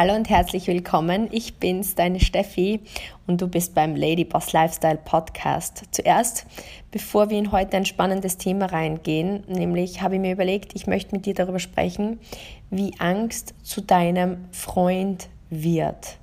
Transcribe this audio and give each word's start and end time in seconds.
Hallo 0.00 0.14
und 0.14 0.30
herzlich 0.30 0.68
willkommen. 0.68 1.26
Ich 1.32 1.56
bin's, 1.56 1.96
deine 1.96 2.20
Steffi, 2.20 2.82
und 3.26 3.42
du 3.42 3.48
bist 3.48 3.74
beim 3.74 3.96
Ladyboss 3.96 4.52
Lifestyle 4.52 5.00
Podcast. 5.04 5.82
Zuerst, 5.90 6.46
bevor 6.92 7.30
wir 7.30 7.38
in 7.38 7.50
heute 7.50 7.76
ein 7.76 7.84
spannendes 7.84 8.36
Thema 8.36 8.66
reingehen, 8.66 9.42
nämlich 9.48 10.00
habe 10.00 10.14
ich 10.14 10.20
mir 10.20 10.30
überlegt, 10.30 10.76
ich 10.76 10.86
möchte 10.86 11.16
mit 11.16 11.26
dir 11.26 11.34
darüber 11.34 11.58
sprechen, 11.58 12.20
wie 12.70 12.92
Angst 13.00 13.54
zu 13.64 13.80
deinem 13.80 14.44
Freund 14.52 15.28
wird. 15.50 16.18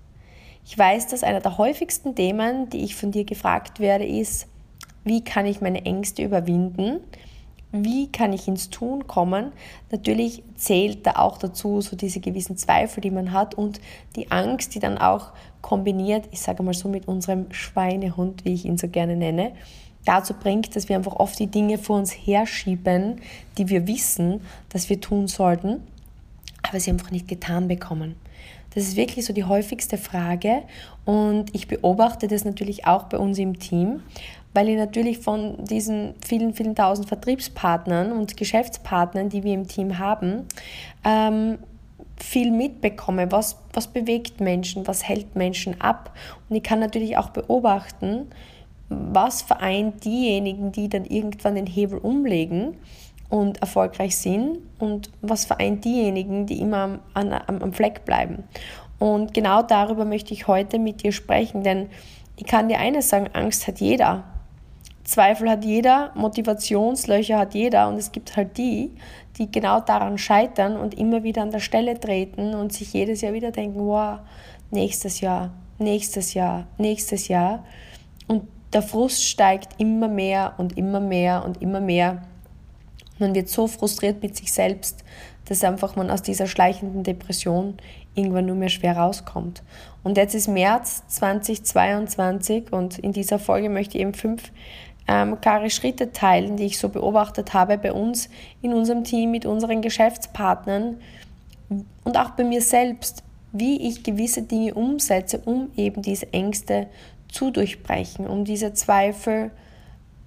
Ich 0.65 0.77
weiß, 0.77 1.07
dass 1.07 1.23
einer 1.23 1.41
der 1.41 1.57
häufigsten 1.57 2.15
Themen, 2.15 2.69
die 2.69 2.85
ich 2.85 2.95
von 2.95 3.11
dir 3.11 3.25
gefragt 3.25 3.81
werde, 3.81 4.05
ist, 4.05 4.47
wie 5.03 5.21
kann 5.21 5.45
ich 5.45 5.59
meine 5.59 5.83
Ängste 5.83 6.23
überwinden? 6.23 7.01
Wie 7.83 8.11
kann 8.11 8.31
ich 8.31 8.47
ins 8.47 8.69
Tun 8.69 9.07
kommen? 9.07 9.51
Natürlich 9.91 10.43
zählt 10.55 11.05
da 11.05 11.13
auch 11.17 11.37
dazu 11.37 11.81
so 11.81 11.95
diese 11.95 12.19
gewissen 12.19 12.57
Zweifel, 12.57 13.01
die 13.01 13.11
man 13.11 13.31
hat 13.31 13.55
und 13.55 13.81
die 14.15 14.31
Angst, 14.31 14.75
die 14.75 14.79
dann 14.79 14.97
auch 14.97 15.31
kombiniert, 15.61 16.27
ich 16.31 16.41
sage 16.41 16.63
mal 16.63 16.73
so 16.73 16.87
mit 16.87 17.07
unserem 17.07 17.51
Schweinehund, 17.51 18.45
wie 18.45 18.53
ich 18.53 18.65
ihn 18.65 18.77
so 18.77 18.87
gerne 18.87 19.15
nenne, 19.15 19.53
dazu 20.05 20.33
bringt, 20.33 20.75
dass 20.75 20.87
wir 20.87 20.95
einfach 20.95 21.15
oft 21.15 21.39
die 21.39 21.47
Dinge 21.47 21.77
vor 21.77 21.97
uns 21.97 22.11
herschieben, 22.11 23.21
die 23.57 23.67
wir 23.69 23.87
wissen, 23.87 24.41
dass 24.69 24.89
wir 24.89 25.01
tun 25.01 25.27
sollten, 25.27 25.81
aber 26.61 26.79
sie 26.79 26.91
einfach 26.91 27.11
nicht 27.11 27.27
getan 27.27 27.67
bekommen. 27.67 28.15
Das 28.75 28.83
ist 28.83 28.97
wirklich 28.97 29.25
so 29.25 29.33
die 29.33 29.45
häufigste 29.45 29.97
Frage 29.97 30.63
und 31.05 31.55
ich 31.55 31.67
beobachte 31.67 32.27
das 32.27 32.43
natürlich 32.43 32.85
auch 32.85 33.03
bei 33.03 33.17
uns 33.17 33.39
im 33.39 33.57
Team 33.57 34.01
weil 34.55 34.69
ich 34.69 34.77
natürlich 34.77 35.19
von 35.19 35.63
diesen 35.65 36.15
vielen, 36.25 36.53
vielen 36.53 36.75
tausend 36.75 37.07
Vertriebspartnern 37.09 38.11
und 38.13 38.37
Geschäftspartnern, 38.37 39.29
die 39.29 39.43
wir 39.43 39.53
im 39.53 39.67
Team 39.67 39.99
haben, 39.99 40.47
ähm, 41.03 41.59
viel 42.17 42.51
mitbekomme, 42.51 43.31
was, 43.33 43.57
was 43.73 43.87
bewegt 43.87 44.39
Menschen, 44.39 44.87
was 44.87 45.07
hält 45.07 45.35
Menschen 45.35 45.81
ab. 45.81 46.11
Und 46.49 46.55
ich 46.55 46.63
kann 46.63 46.79
natürlich 46.79 47.17
auch 47.17 47.29
beobachten, 47.29 48.27
was 48.87 49.41
vereint 49.41 50.05
diejenigen, 50.05 50.71
die 50.71 50.87
dann 50.87 51.03
irgendwann 51.03 51.55
den 51.55 51.67
Hebel 51.67 51.99
umlegen 51.99 52.77
und 53.29 53.59
erfolgreich 53.59 54.15
sind 54.15 54.59
und 54.79 55.09
was 55.21 55.43
vereint 55.43 55.83
diejenigen, 55.83 56.45
die 56.45 56.61
immer 56.61 56.99
am, 57.13 57.33
am, 57.33 57.61
am 57.61 57.73
Fleck 57.73 58.05
bleiben. 58.05 58.43
Und 58.99 59.33
genau 59.33 59.61
darüber 59.63 60.05
möchte 60.05 60.33
ich 60.33 60.47
heute 60.47 60.79
mit 60.79 61.03
dir 61.03 61.11
sprechen, 61.11 61.63
denn 61.63 61.89
ich 62.37 62.45
kann 62.45 62.69
dir 62.69 62.79
eines 62.79 63.09
sagen, 63.09 63.29
Angst 63.33 63.67
hat 63.67 63.81
jeder. 63.81 64.23
Zweifel 65.05 65.49
hat 65.49 65.63
jeder, 65.63 66.11
Motivationslöcher 66.15 67.37
hat 67.37 67.53
jeder 67.53 67.87
und 67.87 67.95
es 67.95 68.11
gibt 68.11 68.35
halt 68.35 68.57
die, 68.57 68.91
die 69.37 69.51
genau 69.51 69.79
daran 69.79 70.17
scheitern 70.17 70.77
und 70.77 70.95
immer 70.95 71.23
wieder 71.23 71.43
an 71.43 71.51
der 71.51 71.59
Stelle 71.59 71.99
treten 71.99 72.55
und 72.55 72.73
sich 72.73 72.91
jedes 72.91 73.21
Jahr 73.21 73.33
wieder 73.33 73.51
denken, 73.51 73.79
wow, 73.85 74.19
nächstes 74.71 75.21
Jahr, 75.21 75.51
nächstes 75.77 76.33
Jahr, 76.33 76.65
nächstes 76.79 77.27
Jahr. 77.27 77.63
Und 78.27 78.47
der 78.73 78.81
Frust 78.81 79.23
steigt 79.23 79.79
immer 79.79 80.07
mehr 80.07 80.55
und 80.57 80.75
immer 80.75 80.99
mehr 80.99 81.45
und 81.45 81.61
immer 81.61 81.81
mehr. 81.81 82.23
Man 83.19 83.35
wird 83.35 83.47
so 83.47 83.67
frustriert 83.67 84.23
mit 84.23 84.35
sich 84.35 84.51
selbst, 84.51 85.03
dass 85.45 85.63
einfach 85.63 85.95
man 85.95 86.09
aus 86.09 86.23
dieser 86.23 86.47
schleichenden 86.47 87.03
Depression 87.03 87.75
irgendwann 88.15 88.47
nur 88.47 88.55
mehr 88.55 88.69
schwer 88.69 88.97
rauskommt. 88.97 89.61
Und 90.03 90.17
jetzt 90.17 90.33
ist 90.33 90.47
März 90.47 91.03
2022 91.07 92.73
und 92.73 92.97
in 92.97 93.13
dieser 93.13 93.37
Folge 93.37 93.69
möchte 93.69 93.97
ich 93.97 94.01
eben 94.01 94.13
fünf 94.13 94.51
ähm, 95.07 95.39
klare 95.41 95.69
Schritte 95.69 96.11
teilen, 96.11 96.57
die 96.57 96.65
ich 96.65 96.79
so 96.79 96.89
beobachtet 96.89 97.53
habe 97.53 97.77
bei 97.77 97.93
uns 97.93 98.29
in 98.61 98.73
unserem 98.73 99.03
Team, 99.03 99.31
mit 99.31 99.45
unseren 99.45 99.81
Geschäftspartnern 99.81 100.97
und 102.03 102.17
auch 102.17 102.31
bei 102.31 102.43
mir 102.43 102.61
selbst, 102.61 103.23
wie 103.51 103.87
ich 103.87 104.03
gewisse 104.03 104.41
Dinge 104.41 104.73
umsetze, 104.73 105.41
um 105.45 105.71
eben 105.75 106.01
diese 106.01 106.31
Ängste 106.33 106.87
zu 107.29 107.51
durchbrechen, 107.51 108.27
um 108.27 108.45
diese 108.45 108.73
Zweifel 108.73 109.51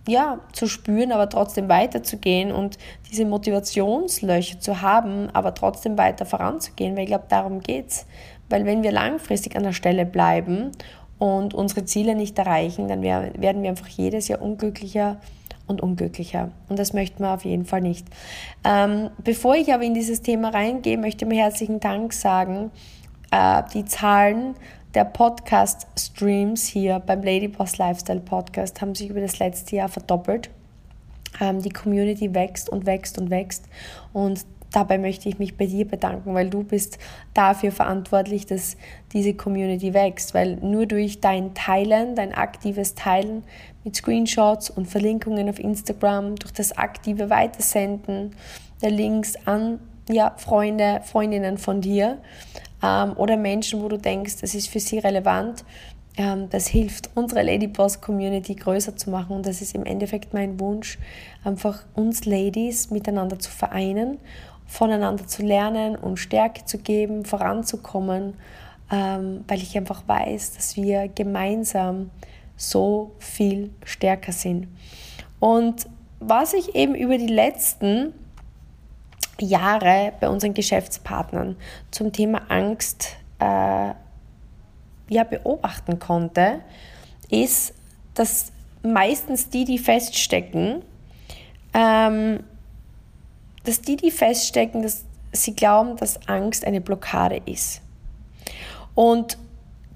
ja, 0.06 0.40
zu 0.52 0.66
spüren, 0.66 1.12
aber 1.12 1.28
trotzdem 1.28 1.68
weiterzugehen 1.68 2.50
und 2.50 2.78
diese 3.10 3.26
Motivationslöcher 3.26 4.58
zu 4.58 4.80
haben, 4.80 5.28
aber 5.34 5.54
trotzdem 5.54 5.98
weiter 5.98 6.24
voranzugehen, 6.24 6.96
weil 6.96 7.02
ich 7.02 7.08
glaube, 7.08 7.26
darum 7.28 7.60
geht 7.60 7.88
es. 7.88 8.06
Weil 8.48 8.64
wenn 8.64 8.82
wir 8.82 8.92
langfristig 8.92 9.54
an 9.56 9.64
der 9.64 9.74
Stelle 9.74 10.06
bleiben 10.06 10.70
und 11.18 11.54
unsere 11.54 11.84
Ziele 11.84 12.14
nicht 12.14 12.38
erreichen, 12.38 12.88
dann 12.88 13.02
werden 13.02 13.62
wir 13.62 13.70
einfach 13.70 13.88
jedes 13.88 14.28
Jahr 14.28 14.40
unglücklicher 14.40 15.18
und 15.66 15.82
unglücklicher. 15.82 16.50
Und 16.68 16.78
das 16.78 16.92
möchten 16.92 17.22
wir 17.22 17.34
auf 17.34 17.44
jeden 17.44 17.66
Fall 17.66 17.80
nicht. 17.80 18.06
Ähm, 18.64 19.10
bevor 19.22 19.54
ich 19.54 19.72
aber 19.72 19.82
in 19.82 19.94
dieses 19.94 20.22
Thema 20.22 20.48
reingehe, 20.48 20.98
möchte 20.98 21.24
ich 21.24 21.28
mir 21.28 21.42
herzlichen 21.42 21.80
Dank 21.80 22.12
sagen. 22.12 22.70
Äh, 23.30 23.62
die 23.74 23.84
Zahlen 23.84 24.54
der 24.94 25.04
Podcast-Streams 25.04 26.66
hier 26.66 26.98
beim 27.00 27.22
Ladyboss 27.22 27.76
Lifestyle 27.76 28.20
Podcast 28.20 28.80
haben 28.80 28.94
sich 28.94 29.10
über 29.10 29.20
das 29.20 29.38
letzte 29.38 29.76
Jahr 29.76 29.88
verdoppelt. 29.88 30.50
Ähm, 31.40 31.60
die 31.60 31.68
Community 31.68 32.34
wächst 32.34 32.70
und 32.70 32.86
wächst 32.86 33.18
und 33.18 33.30
wächst. 33.30 33.66
Und 34.12 34.46
dabei 34.72 34.98
möchte 34.98 35.28
ich 35.28 35.38
mich 35.38 35.56
bei 35.56 35.66
dir 35.66 35.86
bedanken, 35.86 36.34
weil 36.34 36.50
du 36.50 36.62
bist 36.62 36.98
dafür 37.34 37.72
verantwortlich, 37.72 38.46
dass 38.46 38.76
diese 39.12 39.34
Community 39.34 39.94
wächst, 39.94 40.34
weil 40.34 40.56
nur 40.56 40.86
durch 40.86 41.20
dein 41.20 41.54
Teilen, 41.54 42.14
dein 42.14 42.34
aktives 42.34 42.94
Teilen 42.94 43.44
mit 43.84 43.96
Screenshots 43.96 44.70
und 44.70 44.86
Verlinkungen 44.86 45.48
auf 45.48 45.58
Instagram, 45.58 46.36
durch 46.36 46.52
das 46.52 46.76
aktive 46.76 47.30
Weitersenden 47.30 48.34
der 48.82 48.90
Links 48.90 49.34
an 49.46 49.80
ja, 50.10 50.34
Freunde, 50.36 51.00
Freundinnen 51.04 51.58
von 51.58 51.80
dir 51.80 52.18
ähm, 52.82 53.12
oder 53.16 53.36
Menschen, 53.36 53.82
wo 53.82 53.88
du 53.88 53.98
denkst, 53.98 54.36
das 54.40 54.54
ist 54.54 54.68
für 54.68 54.80
sie 54.80 54.98
relevant, 54.98 55.64
ähm, 56.16 56.48
das 56.50 56.66
hilft, 56.66 57.10
unsere 57.14 57.42
Ladyboss 57.42 58.00
Community 58.00 58.54
größer 58.54 58.96
zu 58.96 59.10
machen. 59.10 59.36
Und 59.36 59.46
das 59.46 59.62
ist 59.62 59.74
im 59.74 59.84
Endeffekt 59.84 60.34
mein 60.34 60.58
Wunsch, 60.60 60.98
einfach 61.44 61.84
uns 61.94 62.24
Ladies 62.24 62.90
miteinander 62.90 63.38
zu 63.38 63.50
vereinen 63.50 64.18
voneinander 64.68 65.26
zu 65.26 65.42
lernen 65.42 65.96
und 65.96 66.18
Stärke 66.18 66.64
zu 66.64 66.78
geben, 66.78 67.24
voranzukommen, 67.24 68.34
ähm, 68.92 69.44
weil 69.48 69.58
ich 69.58 69.76
einfach 69.76 70.06
weiß, 70.06 70.54
dass 70.54 70.76
wir 70.76 71.08
gemeinsam 71.08 72.10
so 72.56 73.12
viel 73.18 73.70
stärker 73.84 74.32
sind. 74.32 74.68
Und 75.40 75.88
was 76.20 76.52
ich 76.52 76.74
eben 76.74 76.94
über 76.94 77.16
die 77.16 77.28
letzten 77.28 78.12
Jahre 79.40 80.12
bei 80.20 80.28
unseren 80.28 80.54
Geschäftspartnern 80.54 81.56
zum 81.90 82.12
Thema 82.12 82.42
Angst 82.48 83.16
äh, 83.38 83.92
ja, 85.08 85.24
beobachten 85.24 85.98
konnte, 85.98 86.60
ist, 87.30 87.72
dass 88.14 88.52
meistens 88.82 89.48
die, 89.48 89.64
die 89.64 89.78
feststecken, 89.78 90.82
ähm, 91.72 92.40
dass 93.68 93.82
die, 93.82 93.96
die 93.96 94.10
feststecken, 94.10 94.82
dass 94.82 95.04
sie 95.32 95.54
glauben, 95.54 95.96
dass 95.96 96.26
Angst 96.26 96.64
eine 96.64 96.80
Blockade 96.80 97.42
ist. 97.44 97.82
Und 98.94 99.36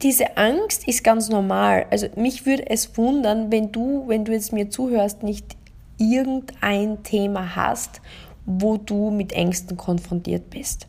diese 0.02 0.36
Angst 0.36 0.86
ist 0.86 1.02
ganz 1.02 1.30
normal. 1.30 1.86
Also 1.90 2.08
mich 2.16 2.44
würde 2.44 2.68
es 2.68 2.98
wundern, 2.98 3.50
wenn 3.50 3.72
du, 3.72 4.04
wenn 4.08 4.24
du 4.24 4.32
jetzt 4.32 4.52
mir 4.52 4.68
zuhörst, 4.68 5.22
nicht 5.22 5.56
irgendein 5.96 7.02
Thema 7.02 7.56
hast, 7.56 8.02
wo 8.44 8.76
du 8.76 9.10
mit 9.10 9.32
Ängsten 9.32 9.76
konfrontiert 9.76 10.50
bist. 10.50 10.86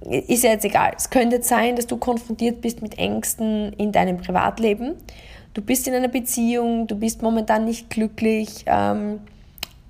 Ist 0.00 0.44
ja 0.44 0.52
jetzt 0.52 0.64
egal. 0.64 0.92
Es 0.96 1.10
könnte 1.10 1.42
sein, 1.42 1.76
dass 1.76 1.88
du 1.88 1.96
konfrontiert 1.96 2.62
bist 2.62 2.80
mit 2.80 2.96
Ängsten 2.96 3.72
in 3.74 3.92
deinem 3.92 4.16
Privatleben. 4.16 4.94
Du 5.52 5.60
bist 5.60 5.88
in 5.88 5.94
einer 5.94 6.08
Beziehung, 6.08 6.86
du 6.86 6.94
bist 6.94 7.20
momentan 7.20 7.64
nicht 7.64 7.90
glücklich. 7.90 8.64
Ähm, 8.66 9.18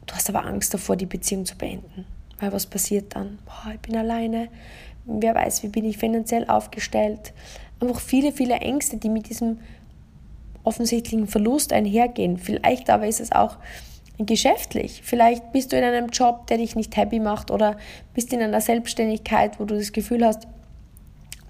Du 0.09 0.15
hast 0.15 0.29
aber 0.29 0.45
Angst 0.45 0.75
davor, 0.75 0.97
die 0.97 1.07
Beziehung 1.07 1.45
zu 1.45 1.57
beenden. 1.57 2.07
Weil 2.41 2.53
was 2.53 2.67
passiert 2.67 3.15
dann? 3.15 3.39
Boah, 3.45 3.73
ich 3.75 3.81
bin 3.81 3.97
alleine. 3.97 4.49
Wer 5.05 5.35
weiß, 5.35 5.63
wie 5.63 5.69
bin 5.69 5.85
ich 5.85 5.99
finanziell 5.99 6.49
aufgestellt? 6.49 7.33
Einfach 7.81 8.01
viele, 8.01 8.33
viele 8.33 8.57
Ängste, 8.57 8.97
die 8.97 9.11
mit 9.11 9.29
diesem 9.29 9.59
offensichtlichen 10.65 11.27
Verlust 11.27 11.73
einhergehen. 11.73 12.39
Vielleicht 12.39 12.91
aber 12.91 13.07
ist 13.07 13.21
es 13.21 13.33
auch 13.33 13.57
geschäftlich. 14.19 15.03
Vielleicht 15.05 15.53
bist 15.53 15.73
du 15.73 15.77
in 15.77 15.85
einem 15.85 16.09
Job, 16.09 16.47
der 16.49 16.59
dich 16.59 16.75
nicht 16.75 16.97
happy 16.97 17.21
macht 17.21 17.51
oder 17.51 17.77
bist 18.15 18.33
in 18.33 18.43
einer 18.43 18.61
Selbstständigkeit, 18.61 19.61
wo 19.61 19.65
du 19.65 19.77
das 19.77 19.93
Gefühl 19.93 20.25
hast, 20.25 20.49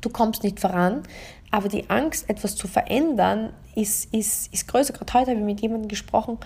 du 0.01 0.11
kommst 0.11 0.43
nicht 0.43 0.61
voran. 0.61 1.03
Aber 1.51 1.69
die 1.69 1.89
Angst, 1.89 2.29
etwas 2.29 2.57
zu 2.57 2.69
verändern, 2.69 3.53
ist, 3.75 4.13
ist, 4.13 4.53
ist 4.53 4.69
größer. 4.69 4.93
Gerade 4.93 5.13
heute 5.15 5.31
habe 5.31 5.41
ich 5.41 5.47
mit 5.47 5.61
jemandem 5.61 5.89
gesprochen 5.89 6.39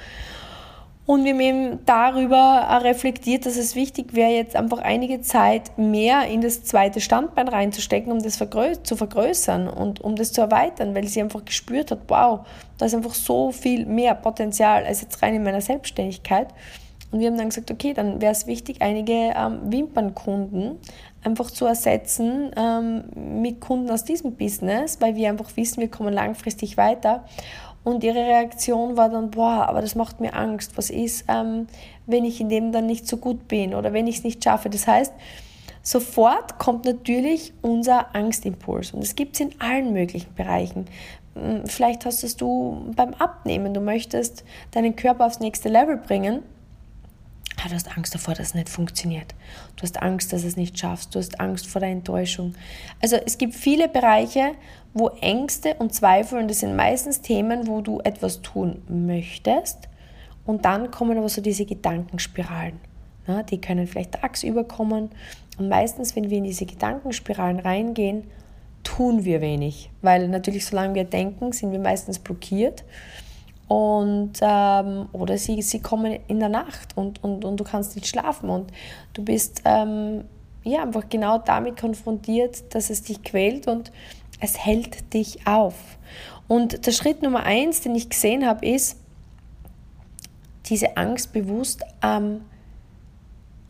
und 1.04 1.25
wir 1.25 1.32
haben 1.32 1.40
eben 1.40 1.78
darüber 1.84 2.81
reflektiert, 2.82 3.44
dass 3.44 3.56
es 3.56 3.75
wichtig 3.75 4.14
wäre, 4.14 4.31
jetzt 4.31 4.54
einfach 4.54 4.78
einige 4.78 5.20
Zeit 5.20 5.76
mehr 5.76 6.26
in 6.28 6.43
das 6.43 6.62
zweite 6.62 7.00
Standbein 7.00 7.49
reinzustecken, 7.49 8.12
um 8.12 8.22
das 8.22 8.38
zu 8.84 8.96
vergrößern 8.96 9.69
und 9.69 10.00
um 10.00 10.14
das 10.14 10.32
zu 10.32 10.43
erweitern, 10.43 10.94
weil 10.94 11.08
sie 11.08 11.20
einfach 11.20 11.44
gespürt 11.44 11.90
hat, 11.90 12.00
wow, 12.06 12.46
da 12.78 12.87
ist 12.87 12.94
einfach 12.94 13.14
so 13.14 13.50
viel 13.50 13.84
mehr 13.84 14.14
Potenzial 14.14 14.84
als 14.84 15.00
jetzt 15.00 15.20
rein 15.22 15.34
in 15.34 15.43
meiner 15.43 15.60
Selbstständigkeit. 15.60 16.49
Und 17.10 17.19
wir 17.19 17.26
haben 17.26 17.37
dann 17.37 17.49
gesagt, 17.49 17.70
okay, 17.70 17.93
dann 17.93 18.20
wäre 18.22 18.32
es 18.32 18.46
wichtig, 18.46 18.81
einige 18.81 19.12
ähm, 19.12 19.60
Wimpernkunden 19.64 20.78
einfach 21.25 21.50
zu 21.50 21.66
ersetzen 21.66 22.52
ähm, 22.56 23.04
mit 23.43 23.60
Kunden 23.60 23.90
aus 23.90 24.04
diesem 24.04 24.34
Business, 24.37 25.00
weil 25.00 25.16
wir 25.16 25.28
einfach 25.28 25.56
wissen, 25.56 25.81
wir 25.81 25.90
kommen 25.90 26.14
langfristig 26.14 26.76
weiter. 26.76 27.25
Und 27.84 28.05
ihre 28.05 28.19
Reaktion 28.19 28.96
war 28.96 29.08
dann, 29.08 29.31
boah, 29.31 29.67
aber 29.69 29.81
das 29.81 29.94
macht 29.94 30.20
mir 30.20 30.34
Angst. 30.34 30.76
Was 30.76 30.88
ist, 30.88 31.25
ähm, 31.29 31.67
wenn 32.06 32.25
ich 32.25 32.40
in 32.40 32.49
dem 32.49 32.70
dann 32.70 32.87
nicht 32.87 33.08
so 33.08 33.17
gut 33.17 33.49
bin 33.49 33.75
oder 33.75 33.93
wenn 33.93 34.06
ich 34.06 34.19
es 34.19 34.25
nicht 34.25 34.44
schaffe? 34.44 34.70
Das 34.70 34.87
heißt, 34.87 35.12
sofort 35.82 36.58
kommt 36.58 36.84
natürlich 36.84 37.52
unser 37.61 38.14
Angstimpuls. 38.14 38.93
Und 38.93 39.02
es 39.02 39.17
gibt 39.17 39.34
es 39.34 39.40
in 39.40 39.61
allen 39.61 39.93
möglichen 39.93 40.32
Bereichen. 40.34 40.87
Hm, 41.34 41.67
vielleicht 41.67 42.05
hast 42.05 42.23
es 42.23 42.37
du 42.37 42.93
beim 42.94 43.14
Abnehmen, 43.14 43.75
du 43.75 43.81
möchtest 43.81 44.44
deinen 44.70 44.94
Körper 44.94 45.26
aufs 45.26 45.40
nächste 45.40 45.69
Level 45.69 45.96
bringen. 45.96 46.43
Ah, 47.64 47.69
du 47.69 47.75
hast 47.75 47.96
Angst 47.96 48.14
davor, 48.14 48.35
dass 48.35 48.49
es 48.49 48.55
nicht 48.55 48.69
funktioniert. 48.69 49.35
Du 49.76 49.82
hast 49.82 50.02
Angst, 50.02 50.32
dass 50.32 50.43
es 50.43 50.56
nicht 50.56 50.78
schaffst. 50.78 51.14
Du 51.14 51.20
hast 51.20 51.38
Angst 51.38 51.67
vor 51.69 51.81
der 51.81 51.90
Enttäuschung. 51.90 52.55
Also 53.00 53.17
es 53.17 53.38
gibt 53.38 53.55
viele 53.55 53.88
Bereiche, 53.88 54.52
wo 54.94 55.09
Ängste 55.21 55.75
und 55.79 55.94
Zweifel, 55.94 56.39
und 56.39 56.49
das 56.49 56.61
sind 56.61 56.77
meistens 56.77 57.21
Themen, 57.21 57.67
wo 57.67 57.81
du 57.81 58.00
etwas 58.00 58.43
tun 58.43 58.83
möchtest, 58.89 59.89
und 60.44 60.65
dann 60.65 60.91
kommen 60.91 61.19
aber 61.19 61.29
so 61.29 61.41
diese 61.41 61.65
Gedankenspiralen. 61.65 62.81
Na, 63.27 63.43
die 63.43 63.61
können 63.61 63.87
vielleicht 63.87 64.12
tagsüber 64.12 64.65
kommen. 64.65 65.11
Und 65.59 65.69
meistens, 65.69 66.17
wenn 66.17 66.29
wir 66.29 66.39
in 66.39 66.44
diese 66.44 66.67
Gedankenspiralen 66.67 67.61
reingehen, 67.61 68.25
tun 68.83 69.25
wir 69.25 69.41
wenig. 69.41 69.91
Weil 70.00 70.29
natürlich, 70.29 70.67
solange 70.67 70.95
wir 70.95 71.05
denken, 71.05 71.53
sind 71.53 71.71
wir 71.71 71.79
meistens 71.79 72.19
blockiert. 72.19 72.83
Und, 73.69 74.33
ähm, 74.43 75.09
oder 75.12 75.38
sie, 75.38 75.62
sie 75.62 75.81
kommen 75.81 76.19
in 76.27 76.41
der 76.41 76.49
Nacht 76.49 76.97
und, 76.97 77.23
und, 77.23 77.45
und 77.45 77.56
du 77.59 77.65
kannst 77.65 77.95
nicht 77.95 78.09
schlafen. 78.09 78.50
Und 78.50 78.73
du 79.15 79.25
bist 79.25 79.62
ähm, 79.65 80.25
ja, 80.65 80.83
einfach 80.83 81.09
genau 81.09 81.38
damit 81.38 81.79
konfrontiert, 81.79 82.75
dass 82.75 82.91
es 82.91 83.03
dich 83.03 83.23
quält 83.23 83.69
und 83.69 83.93
es 84.43 84.59
hält 84.59 85.15
dich 85.15 85.47
auf. 85.47 85.75
Und 86.49 86.85
der 86.87 86.93
Schritt 86.93 87.23
Nummer 87.23 87.44
eins, 87.44 87.81
den 87.81 87.94
ich 87.94 88.11
gesehen 88.11 88.44
habe, 88.44 88.67
ist, 88.67 88.99
diese 90.67 90.97
Angst 90.97 91.33
bewusst 91.33 91.83
ähm, 92.03 92.43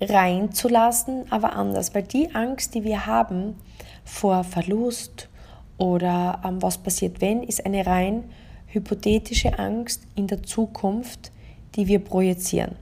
reinzulassen, 0.00 1.30
aber 1.30 1.52
anders. 1.54 1.94
Weil 1.94 2.04
die 2.04 2.34
Angst, 2.34 2.74
die 2.74 2.84
wir 2.84 3.06
haben 3.06 3.56
vor 4.04 4.44
Verlust 4.44 5.28
oder 5.76 6.40
ähm, 6.44 6.62
was 6.62 6.78
passiert, 6.78 7.20
wenn, 7.20 7.42
ist 7.42 7.64
eine 7.64 7.86
rein 7.86 8.24
hypothetische 8.66 9.58
Angst 9.58 10.02
in 10.14 10.26
der 10.26 10.42
Zukunft, 10.42 11.30
die 11.74 11.86
wir 11.86 11.98
projizieren. 11.98 12.76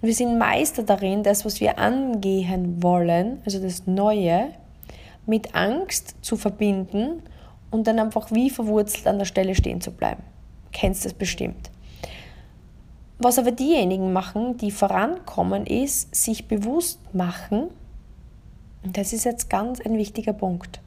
Und 0.00 0.08
wir 0.08 0.14
sind 0.14 0.36
Meister 0.36 0.82
darin, 0.82 1.22
das, 1.22 1.46
was 1.46 1.60
wir 1.60 1.78
angehen 1.78 2.82
wollen, 2.82 3.40
also 3.46 3.58
das 3.58 3.86
Neue, 3.86 4.50
mit 5.26 5.54
Angst 5.54 6.16
zu 6.22 6.36
verbinden 6.36 7.22
und 7.70 7.86
dann 7.86 7.98
einfach 7.98 8.30
wie 8.32 8.50
verwurzelt 8.50 9.06
an 9.06 9.18
der 9.18 9.24
Stelle 9.24 9.54
stehen 9.54 9.80
zu 9.80 9.92
bleiben. 9.92 10.22
Kennst 10.72 11.04
das 11.04 11.14
bestimmt. 11.14 11.70
Was 13.18 13.38
aber 13.38 13.52
diejenigen 13.52 14.12
machen, 14.12 14.56
die 14.56 14.70
vorankommen, 14.70 15.66
ist, 15.66 16.14
sich 16.14 16.48
bewusst 16.48 16.98
machen, 17.14 17.68
und 18.82 18.96
das 18.96 19.12
ist 19.12 19.24
jetzt 19.24 19.48
ganz 19.48 19.80
ein 19.80 19.96
wichtiger 19.96 20.32
Punkt, 20.32 20.80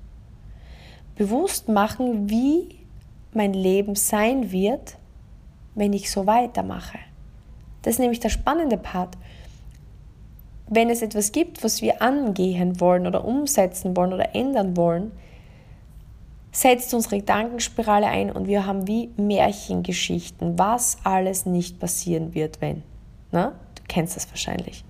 bewusst 1.16 1.70
machen, 1.70 2.30
wie 2.30 2.80
mein 3.32 3.54
Leben 3.54 3.96
sein 3.96 4.52
wird, 4.52 4.98
wenn 5.76 5.94
ich 5.94 6.12
so 6.12 6.26
weitermache. 6.26 7.00
Das 7.82 7.96
ist 7.96 8.00
nämlich 8.00 8.20
der 8.20 8.30
spannende 8.30 8.78
Part. 8.78 9.18
Wenn 10.68 10.90
es 10.90 11.02
etwas 11.02 11.32
gibt, 11.32 11.64
was 11.64 11.82
wir 11.82 12.02
angehen 12.02 12.80
wollen 12.80 13.06
oder 13.06 13.26
umsetzen 13.26 13.96
wollen 13.96 14.14
oder 14.14 14.34
ändern 14.36 14.76
wollen, 14.76 15.12
setzt 16.52 16.94
unsere 16.94 17.18
Gedankenspirale 17.18 18.08
ein 18.08 18.32
und 18.32 18.48
wir 18.48 18.66
haben 18.66 18.88
wie 18.88 19.10
Märchengeschichten, 19.18 20.58
was 20.58 20.98
alles 21.04 21.46
nicht 21.46 21.80
passieren 21.80 22.34
wird, 22.34 22.62
wenn. 22.62 22.84
Na? 23.32 23.54
Du 23.76 23.84
kennst 23.88 24.16
das 24.16 24.30
wahrscheinlich. 24.30 24.84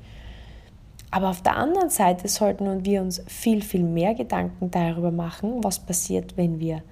Aber 1.12 1.30
auf 1.30 1.42
der 1.42 1.57
anderen 1.57 1.89
Seite 1.89 2.27
sollten 2.27 2.86
wir 2.86 3.01
uns 3.01 3.24
viel, 3.27 3.62
viel 3.62 3.83
mehr 3.83 4.13
Gedanken 4.13 4.69
darüber 4.69 5.12
machen, 5.12 5.63
was 5.63 5.80
passiert, 5.80 6.38
wenn 6.38 6.60
wir 6.60 6.83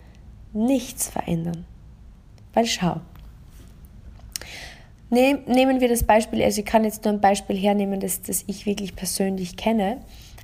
nichts 0.53 1.09
verändern. 1.09 1.65
Weil 2.53 2.65
schau, 2.65 3.01
nehmen 5.13 5.79
wir 5.79 5.89
das 5.89 6.03
Beispiel, 6.03 6.43
also 6.43 6.59
ich 6.59 6.65
kann 6.65 6.83
jetzt 6.83 7.05
nur 7.05 7.13
ein 7.13 7.21
Beispiel 7.21 7.57
hernehmen, 7.57 7.99
das, 7.99 8.21
das 8.21 8.43
ich 8.47 8.65
wirklich 8.65 8.95
persönlich 8.95 9.55
kenne, 9.55 9.97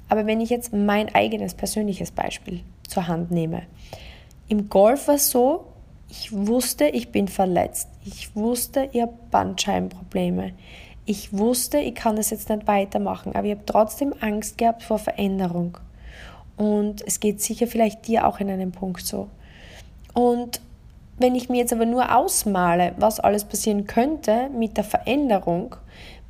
aber 0.08 0.26
wenn 0.26 0.42
ich 0.42 0.50
jetzt 0.50 0.74
mein 0.74 1.14
eigenes 1.14 1.54
persönliches 1.54 2.12
Beispiel 2.12 2.62
zur 2.88 3.08
Hand 3.08 3.32
nehme, 3.32 3.64
im 4.48 4.70
Golf 4.70 5.08
war 5.08 5.16
es 5.16 5.30
so, 5.30 5.66
ich 6.10 6.32
wusste, 6.32 6.88
ich 6.88 7.10
bin 7.10 7.28
verletzt. 7.28 7.88
Ich 8.04 8.36
wusste, 8.36 8.90
ich 8.92 9.02
habe 9.02 9.14
Bandscheibenprobleme. 9.30 10.54
Ich 11.06 11.34
wusste, 11.34 11.78
ich 11.78 11.94
kann 11.94 12.16
das 12.16 12.32
jetzt 12.32 12.50
nicht 12.50 12.68
weitermachen, 12.68 13.36
aber 13.36 13.46
ich 13.46 13.52
habe 13.52 13.66
trotzdem 13.66 14.14
Angst 14.20 14.58
gehabt 14.58 14.82
vor 14.82 14.98
Veränderung. 14.98 15.78
Und 16.58 17.04
es 17.06 17.20
geht 17.20 17.42
sicher 17.42 17.68
vielleicht 17.68 18.08
dir 18.08 18.28
auch 18.28 18.40
in 18.40 18.50
einem 18.50 18.72
Punkt 18.72 19.06
so. 19.06 19.30
Und 20.14 20.62
wenn 21.20 21.36
ich 21.36 21.50
mir 21.50 21.58
jetzt 21.58 21.74
aber 21.74 21.86
nur 21.86 22.16
ausmale, 22.16 22.94
was 22.98 23.20
alles 23.20 23.44
passieren 23.44 23.86
könnte 23.86 24.50
mit 24.50 24.78
der 24.78 24.84
Veränderung, 24.84 25.76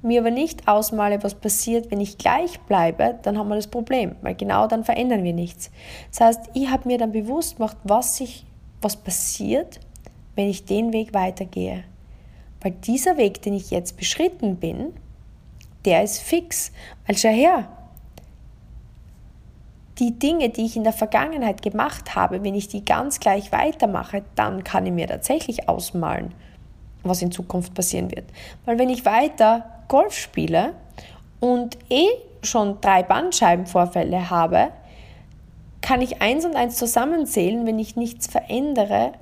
mir 0.01 0.21
aber 0.21 0.31
nicht 0.31 0.67
ausmale, 0.67 1.23
was 1.23 1.35
passiert, 1.35 1.91
wenn 1.91 1.99
ich 1.99 2.17
gleich 2.17 2.59
bleibe, 2.61 3.19
dann 3.21 3.37
haben 3.37 3.49
wir 3.49 3.55
das 3.55 3.67
Problem, 3.67 4.15
weil 4.21 4.35
genau 4.35 4.67
dann 4.67 4.83
verändern 4.83 5.23
wir 5.23 5.33
nichts. 5.33 5.71
Das 6.11 6.21
heißt, 6.21 6.49
ich 6.53 6.69
habe 6.69 6.87
mir 6.87 6.97
dann 6.97 7.11
bewusst 7.11 7.57
gemacht, 7.57 7.77
was, 7.83 8.17
sich, 8.17 8.45
was 8.81 8.95
passiert, 8.95 9.79
wenn 10.35 10.47
ich 10.47 10.65
den 10.65 10.93
Weg 10.93 11.13
weitergehe. 11.13 11.83
Weil 12.61 12.71
dieser 12.71 13.17
Weg, 13.17 13.41
den 13.41 13.53
ich 13.53 13.71
jetzt 13.71 13.97
beschritten 13.97 14.55
bin, 14.55 14.93
der 15.85 16.03
ist 16.03 16.19
fix. 16.19 16.71
Weil 17.05 17.17
schau 17.17 17.29
her, 17.29 17.67
die 19.99 20.17
Dinge, 20.17 20.49
die 20.49 20.65
ich 20.65 20.75
in 20.75 20.83
der 20.83 20.93
Vergangenheit 20.93 21.61
gemacht 21.61 22.15
habe, 22.15 22.43
wenn 22.43 22.55
ich 22.55 22.67
die 22.67 22.85
ganz 22.85 23.19
gleich 23.19 23.51
weitermache, 23.51 24.23
dann 24.35 24.63
kann 24.63 24.85
ich 24.85 24.93
mir 24.93 25.07
tatsächlich 25.07 25.67
ausmalen, 25.67 26.33
was 27.03 27.21
in 27.21 27.31
Zukunft 27.31 27.73
passieren 27.73 28.11
wird. 28.11 28.25
Weil 28.65 28.79
wenn 28.79 28.89
ich 28.89 29.05
weiter 29.05 29.65
Golf 29.87 30.17
spiele 30.17 30.73
und 31.39 31.77
eh 31.89 32.07
schon 32.41 32.79
drei 32.81 33.03
Bandscheibenvorfälle 33.03 34.29
habe, 34.29 34.69
kann 35.81 36.01
ich 36.01 36.21
eins 36.21 36.45
und 36.45 36.55
eins 36.55 36.77
zusammenzählen, 36.77 37.65
wenn 37.65 37.79
ich 37.79 37.95
nichts 37.95 38.27
verändere, 38.27 39.13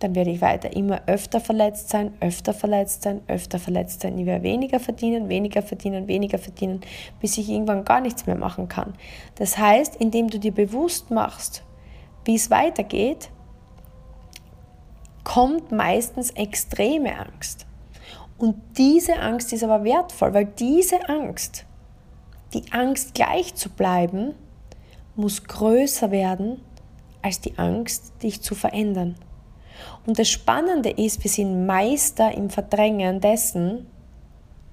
dann 0.00 0.14
werde 0.14 0.30
ich 0.30 0.40
weiter 0.40 0.74
immer 0.74 1.02
öfter 1.06 1.40
verletzt 1.40 1.90
sein, 1.90 2.14
öfter 2.20 2.54
verletzt 2.54 3.02
sein, 3.02 3.20
öfter 3.28 3.58
verletzt 3.58 4.00
sein. 4.00 4.18
Ich 4.18 4.26
werde 4.26 4.42
weniger 4.42 4.80
verdienen, 4.80 5.28
weniger 5.28 5.62
verdienen, 5.62 6.08
weniger 6.08 6.38
verdienen, 6.38 6.80
bis 7.20 7.38
ich 7.38 7.48
irgendwann 7.48 7.84
gar 7.84 8.00
nichts 8.00 8.26
mehr 8.26 8.36
machen 8.36 8.66
kann. 8.68 8.94
Das 9.36 9.58
heißt, 9.58 9.96
indem 9.96 10.28
du 10.28 10.38
dir 10.38 10.52
bewusst 10.52 11.10
machst, 11.10 11.62
wie 12.24 12.34
es 12.34 12.50
weitergeht, 12.50 13.30
kommt 15.22 15.70
meistens 15.70 16.30
extreme 16.30 17.18
Angst. 17.18 17.66
Und 18.38 18.56
diese 18.78 19.20
Angst 19.20 19.52
ist 19.52 19.62
aber 19.62 19.84
wertvoll, 19.84 20.32
weil 20.32 20.46
diese 20.46 21.08
Angst, 21.10 21.66
die 22.54 22.72
Angst 22.72 23.14
gleich 23.14 23.54
zu 23.54 23.68
bleiben, 23.68 24.34
muss 25.14 25.44
größer 25.44 26.10
werden 26.10 26.62
als 27.20 27.42
die 27.42 27.58
Angst, 27.58 28.14
dich 28.22 28.40
zu 28.40 28.54
verändern. 28.54 29.14
Und 30.06 30.18
das 30.18 30.28
Spannende 30.28 30.90
ist, 30.90 31.22
wir 31.22 31.30
sind 31.30 31.66
Meister 31.66 32.32
im 32.32 32.50
Verdrängen 32.50 33.20
dessen, 33.20 33.86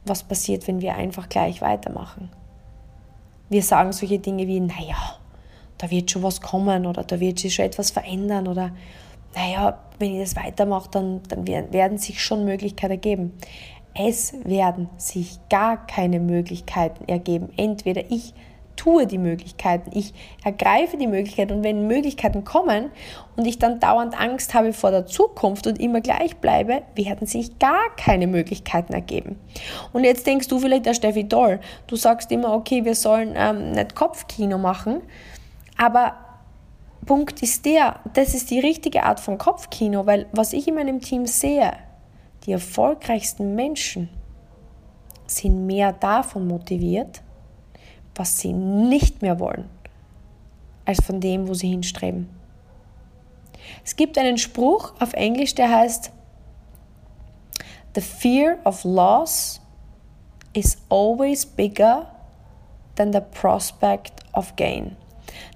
was 0.05 0.23
passiert, 0.23 0.67
wenn 0.67 0.81
wir 0.81 0.95
einfach 0.95 1.29
gleich 1.29 1.61
weitermachen. 1.61 2.29
Wir 3.49 3.63
sagen 3.63 3.91
solche 3.91 4.19
Dinge 4.19 4.47
wie, 4.47 4.59
naja, 4.59 5.17
da 5.77 5.89
wird 5.91 6.11
schon 6.11 6.23
was 6.23 6.41
kommen 6.41 6.85
oder 6.85 7.03
da 7.03 7.19
wird 7.19 7.39
sich 7.39 7.55
schon 7.55 7.65
etwas 7.65 7.91
verändern 7.91 8.47
oder 8.47 8.71
naja, 9.35 9.79
wenn 9.99 10.15
ich 10.15 10.21
das 10.21 10.35
weitermache, 10.35 10.89
dann, 10.91 11.21
dann 11.29 11.47
werden 11.47 11.97
sich 11.97 12.23
schon 12.23 12.45
Möglichkeiten 12.45 12.91
ergeben. 12.91 13.33
Es 13.93 14.33
werden 14.43 14.89
sich 14.97 15.39
gar 15.49 15.85
keine 15.85 16.19
Möglichkeiten 16.19 17.07
ergeben. 17.07 17.49
Entweder 17.57 18.09
ich 18.09 18.33
tue 18.77 19.05
die 19.07 19.17
Möglichkeiten, 19.17 19.91
ich 19.93 20.13
ergreife 20.45 20.95
die 20.95 21.07
Möglichkeiten. 21.07 21.53
Und 21.53 21.63
wenn 21.63 21.87
Möglichkeiten 21.87 22.45
kommen 22.45 22.91
und 23.35 23.45
ich 23.45 23.59
dann 23.59 23.81
dauernd 23.81 24.17
Angst 24.17 24.53
habe 24.53 24.71
vor 24.71 24.91
der 24.91 25.05
Zukunft 25.05 25.67
und 25.67 25.79
immer 25.81 25.99
gleich 25.99 26.37
bleibe, 26.37 26.83
werden 26.95 27.27
sich 27.27 27.59
gar 27.59 27.93
keine 27.97 28.27
Möglichkeiten 28.27 28.93
ergeben. 28.93 29.37
Und 29.91 30.05
jetzt 30.05 30.25
denkst 30.25 30.47
du 30.47 30.59
vielleicht, 30.59 30.85
der 30.85 30.93
Steffi 30.93 31.27
Doll, 31.27 31.59
du 31.87 31.97
sagst 31.97 32.31
immer, 32.31 32.53
okay, 32.53 32.85
wir 32.85 32.95
sollen 32.95 33.33
ähm, 33.35 33.71
nicht 33.71 33.95
Kopfkino 33.95 34.57
machen, 34.57 35.01
aber 35.77 36.13
Punkt 37.05 37.41
ist 37.41 37.65
der, 37.65 37.99
das 38.13 38.33
ist 38.33 38.51
die 38.51 38.59
richtige 38.59 39.03
Art 39.03 39.19
von 39.19 39.37
Kopfkino, 39.37 40.05
weil 40.05 40.27
was 40.31 40.53
ich 40.53 40.67
in 40.67 40.75
meinem 40.75 41.01
Team 41.01 41.25
sehe, 41.25 41.71
die 42.45 42.51
erfolgreichsten 42.51 43.55
Menschen 43.55 44.09
sind 45.25 45.65
mehr 45.65 45.93
davon 45.93 46.47
motiviert, 46.47 47.21
was 48.17 48.39
sie 48.39 48.53
nicht 48.53 49.21
mehr 49.21 49.39
wollen, 49.39 49.69
als 50.85 51.03
von 51.03 51.19
dem, 51.19 51.47
wo 51.47 51.53
sie 51.53 51.69
hinstreben. 51.69 52.29
Es 53.83 53.95
gibt 53.95 54.17
einen 54.17 54.37
Spruch 54.37 54.93
auf 54.99 55.13
Englisch, 55.13 55.55
der 55.55 55.69
heißt, 55.69 56.11
The 57.95 58.01
fear 58.01 58.59
of 58.63 58.83
loss 58.83 59.59
is 60.53 60.77
always 60.89 61.45
bigger 61.45 62.07
than 62.95 63.11
the 63.11 63.21
prospect 63.21 64.21
of 64.33 64.55
gain. 64.55 64.95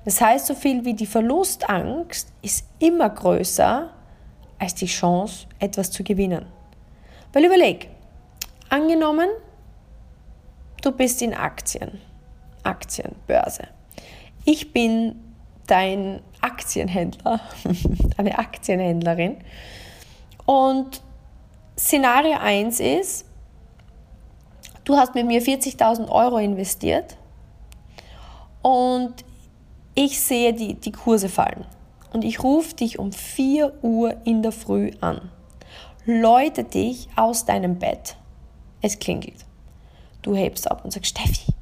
Das 0.05 0.19
heißt 0.19 0.47
so 0.47 0.55
viel 0.55 0.83
wie 0.83 0.93
die 0.93 1.05
Verlustangst 1.05 2.31
ist 2.41 2.65
immer 2.79 3.09
größer 3.09 3.89
als 4.59 4.75
die 4.75 4.87
Chance, 4.87 5.47
etwas 5.59 5.91
zu 5.91 6.03
gewinnen. 6.03 6.45
Weil 7.33 7.45
überleg, 7.45 7.89
angenommen, 8.69 9.29
du 10.81 10.91
bist 10.91 11.21
in 11.21 11.33
Aktien, 11.33 11.99
Aktienbörse. 12.63 13.67
Ich 14.45 14.73
bin 14.73 15.15
dein 15.67 16.21
Aktienhändler, 16.41 17.39
eine 18.17 18.37
Aktienhändlerin. 18.37 19.37
Und 20.45 21.01
Szenario 21.77 22.37
1 22.39 22.79
ist, 22.79 23.25
du 24.83 24.97
hast 24.97 25.15
mit 25.15 25.25
mir 25.25 25.41
40.000 25.41 26.09
Euro 26.09 26.37
investiert 26.37 27.17
und 28.61 29.13
ich 29.95 30.19
sehe 30.19 30.53
die, 30.53 30.75
die 30.75 30.91
Kurse 30.91 31.29
fallen. 31.29 31.65
Und 32.13 32.23
ich 32.23 32.43
rufe 32.43 32.75
dich 32.75 32.99
um 32.99 33.11
4 33.11 33.83
Uhr 33.83 34.15
in 34.25 34.41
der 34.41 34.51
Früh 34.51 34.91
an. 34.99 35.31
Läute 36.05 36.63
dich 36.63 37.07
aus 37.15 37.45
deinem 37.45 37.79
Bett. 37.79 38.17
Es 38.81 38.99
klingelt. 38.99 39.45
Du 40.21 40.35
hebst 40.35 40.69
ab 40.69 40.83
und 40.83 40.91
sagst, 40.91 41.17
Steffi, 41.17 41.53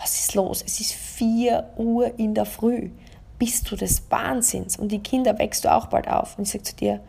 was 0.00 0.18
ist 0.18 0.34
los? 0.34 0.62
Es 0.66 0.80
ist 0.80 0.92
4 0.92 1.70
Uhr 1.76 2.18
in 2.18 2.34
der 2.34 2.46
Früh. 2.46 2.90
Bist 3.38 3.70
du 3.70 3.76
des 3.76 4.10
Wahnsinns? 4.10 4.76
Und 4.78 4.90
die 4.90 5.00
Kinder 5.00 5.38
wächst 5.38 5.64
du 5.64 5.72
auch 5.72 5.86
bald 5.86 6.08
auf. 6.08 6.38
Und 6.38 6.44
ich 6.44 6.50
sage 6.50 6.64
zu 6.64 6.76
dir, 6.76 7.00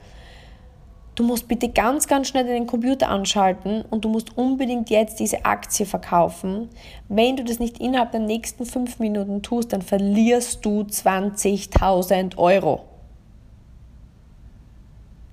du 1.15 1.24
musst 1.24 1.48
bitte 1.48 1.69
ganz, 1.69 2.08
ganz 2.08 2.27
schnell 2.27 2.46
den 2.46 2.67
Computer 2.67 3.10
anschalten 3.10 3.84
und 3.89 4.05
du 4.05 4.10
musst 4.10 4.38
unbedingt 4.38 4.89
jetzt 4.89 5.19
diese 5.19 5.46
Aktie 5.46 5.86
verkaufen. 5.86 6.69
Wenn 7.08 7.36
du 7.36 7.43
das 7.43 7.60
nicht 7.60 7.79
innerhalb 7.79 8.12
der 8.12 8.22
nächsten 8.22 8.65
fünf 8.65 9.00
Minuten 9.00 9.41
tust, 9.41 9.74
dann 9.74 9.81
verlierst 9.81 10.63
du 10.65 10.81
20.000 10.81 12.38
Euro. 12.38 12.86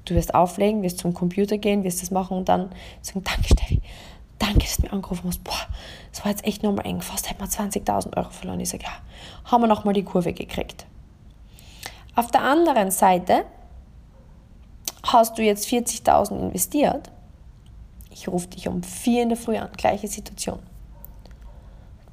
Du 0.07 0.15
wirst 0.15 0.35
auflegen, 0.35 0.83
wirst 0.83 0.99
zum 0.99 1.15
Computer 1.15 1.59
gehen, 1.59 1.85
wirst 1.85 2.01
das 2.01 2.11
machen 2.11 2.39
und 2.39 2.49
dann 2.49 2.71
sagen, 3.03 3.23
danke 3.25 3.45
Steffi, 3.45 3.81
danke, 4.39 4.61
dass 4.61 4.77
du 4.77 4.83
mir 4.83 4.93
angerufen 4.93 5.25
hast. 5.27 5.43
Boah, 5.45 5.67
das 6.11 6.25
war 6.25 6.31
jetzt 6.31 6.45
echt 6.45 6.63
nochmal 6.63 6.87
eng. 6.87 7.01
Fast 7.03 7.31
hätten 7.31 7.41
wir 7.41 7.49
20.000 7.49 8.17
Euro 8.17 8.31
verloren. 8.31 8.61
Ich 8.61 8.71
sage, 8.71 8.85
ja, 8.85 9.51
haben 9.51 9.63
wir 9.63 9.69
nochmal 9.69 9.95
die 9.95 10.05
Kurve 10.05 10.33
gekriegt. 10.33 10.87
Auf 12.15 12.31
der 12.31 12.43
anderen 12.43 12.91
Seite 12.91 13.45
hast 15.05 15.39
du 15.39 15.43
jetzt 15.43 15.69
40.000 15.69 16.39
investiert. 16.39 17.11
Ich 18.11 18.29
rufe 18.29 18.49
dich 18.49 18.69
um 18.69 18.83
4 18.83 19.25
in 19.25 19.29
der 19.29 19.39
Früh 19.39 19.57
an, 19.57 19.69
gleiche 19.77 20.09
Situation. 20.09 20.59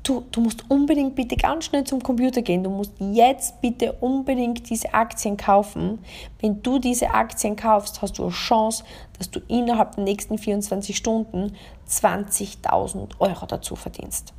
Du, 0.04 0.26
du 0.32 0.42
musst 0.42 0.70
unbedingt 0.70 1.16
bitte 1.16 1.38
ganz 1.38 1.64
schnell 1.64 1.86
zum 1.86 2.04
Computer 2.04 2.42
gehen. 2.42 2.62
Du 2.62 2.70
musst 2.70 2.92
jetzt 3.00 3.62
bitte 3.62 3.94
unbedingt 3.94 4.70
diese 4.70 4.94
Aktien 4.94 5.38
kaufen. 5.38 6.00
Wenn 6.42 6.62
du 6.62 6.78
diese 6.78 7.12
Aktien 7.12 7.56
kaufst, 7.56 8.02
hast 8.02 8.18
du 8.18 8.24
eine 8.24 8.32
Chance, 8.34 8.84
dass 9.18 9.32
du 9.32 9.40
innerhalb 9.48 9.96
der 9.96 10.04
nächsten 10.04 10.38
24 10.38 10.98
Stunden 10.98 11.56
20.000 11.88 13.12
Euro 13.20 13.46
dazu 13.46 13.78
verdienst. 13.78 14.34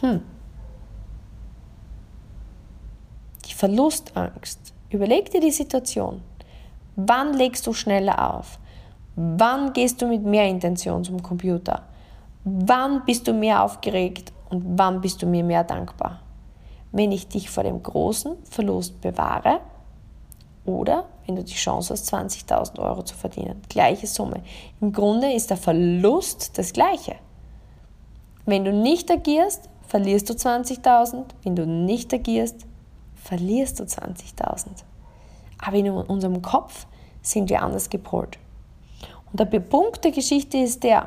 Hm. 0.00 0.22
Die 3.46 3.54
Verlustangst. 3.54 4.72
Überleg 4.88 5.30
dir 5.30 5.40
die 5.40 5.50
Situation. 5.50 6.22
Wann 6.96 7.34
legst 7.34 7.66
du 7.66 7.74
schneller 7.74 8.34
auf? 8.34 8.58
Wann 9.14 9.74
gehst 9.74 10.00
du 10.00 10.06
mit 10.06 10.24
mehr 10.24 10.48
Intention 10.48 11.04
zum 11.04 11.22
Computer? 11.22 11.82
Wann 12.44 13.04
bist 13.04 13.28
du 13.28 13.32
mehr 13.32 13.62
aufgeregt 13.62 14.32
und 14.50 14.78
wann 14.78 15.00
bist 15.00 15.22
du 15.22 15.26
mir 15.26 15.44
mehr 15.44 15.62
dankbar? 15.62 16.20
Wenn 16.90 17.12
ich 17.12 17.28
dich 17.28 17.48
vor 17.48 17.62
dem 17.62 17.82
großen 17.82 18.36
Verlust 18.44 19.00
bewahre 19.00 19.60
oder 20.64 21.04
wenn 21.26 21.36
du 21.36 21.44
die 21.44 21.54
Chance 21.54 21.92
hast, 21.92 22.12
20.000 22.12 22.78
Euro 22.80 23.02
zu 23.02 23.14
verdienen. 23.14 23.62
Gleiche 23.68 24.06
Summe. 24.06 24.42
Im 24.80 24.92
Grunde 24.92 25.32
ist 25.32 25.50
der 25.50 25.56
Verlust 25.56 26.58
das 26.58 26.72
gleiche. 26.72 27.16
Wenn 28.44 28.64
du 28.64 28.72
nicht 28.72 29.10
agierst, 29.10 29.68
verlierst 29.86 30.28
du 30.28 30.34
20.000. 30.34 31.24
Wenn 31.44 31.54
du 31.54 31.64
nicht 31.64 32.12
agierst, 32.12 32.66
verlierst 33.14 33.78
du 33.78 33.84
20.000. 33.84 34.66
Aber 35.64 35.76
in 35.76 35.88
unserem 35.90 36.42
Kopf 36.42 36.86
sind 37.22 37.48
wir 37.50 37.62
anders 37.62 37.88
gepolt. 37.88 38.38
Und 39.30 39.38
der 39.38 39.60
Punkt 39.60 40.04
der 40.04 40.10
Geschichte 40.10 40.58
ist 40.58 40.82
der, 40.82 41.06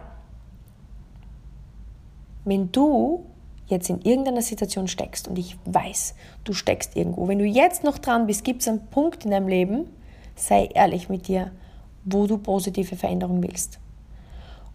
wenn 2.46 2.72
du 2.72 3.26
jetzt 3.68 3.90
in 3.90 4.02
irgendeiner 4.02 4.42
Situation 4.42 4.88
steckst 4.88 5.28
und 5.28 5.38
ich 5.38 5.58
weiß, 5.66 6.16
du 6.44 6.54
steckst 6.54 6.96
irgendwo, 6.96 7.28
wenn 7.28 7.40
du 7.40 7.46
jetzt 7.46 7.84
noch 7.84 7.98
dran 7.98 8.28
bist, 8.28 8.44
gibt 8.44 8.62
es 8.62 8.68
einen 8.68 8.86
Punkt 8.88 9.26
in 9.26 9.32
deinem 9.32 9.48
Leben, 9.48 9.90
sei 10.36 10.70
ehrlich 10.74 11.10
mit 11.10 11.28
dir, 11.28 11.52
wo 12.04 12.28
du 12.28 12.38
positive 12.38 12.96
Veränderung 12.96 13.42
willst. 13.42 13.80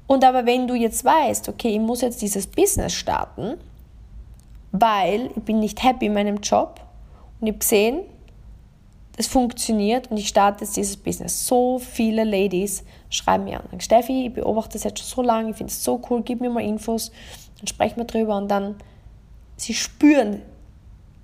Und 0.09 0.25
aber 0.25 0.45
wenn 0.45 0.67
du 0.67 0.75
jetzt 0.75 1.05
weißt, 1.05 1.49
okay, 1.49 1.69
ich 1.69 1.81
muss 1.81 2.01
jetzt 2.01 2.21
dieses 2.21 2.49
Business 2.49 2.93
starten, 2.93 3.59
weil 4.73 5.31
ich 5.37 5.43
bin 5.45 5.61
nicht 5.61 5.83
happy 5.85 6.07
in 6.07 6.15
meinem 6.15 6.39
Job 6.39 6.81
und 7.41 7.47
ich 7.47 7.53
habe 7.53 7.59
gesehen, 7.59 8.01
es 9.17 9.27
funktioniert 9.27 10.11
und 10.11 10.17
ich 10.17 10.29
starte 10.29 10.65
jetzt 10.65 10.77
dieses 10.77 10.97
Business. 10.97 11.47
So 11.47 11.79
viele 11.79 12.25
Ladies 12.25 12.85
schreiben 13.11 13.45
mir 13.45 13.61
an. 13.61 13.81
Steffi, 13.81 14.27
ich 14.27 14.33
beobachte 14.33 14.73
das 14.75 14.85
jetzt 14.85 14.99
schon 14.99 15.09
so 15.09 15.23
lange, 15.23 15.51
ich 15.51 15.57
finde 15.57 15.71
es 15.71 15.85
so 15.85 16.01
cool, 16.09 16.23
gib 16.23 16.41
mir 16.41 16.49
mal 16.49 16.65
Infos, 16.65 17.13
dann 17.61 17.67
sprechen 17.67 17.99
wir 17.99 18.05
drüber 18.05 18.37
und 18.37 18.49
dann, 18.49 18.77
sie 19.57 19.75
spüren, 19.75 20.43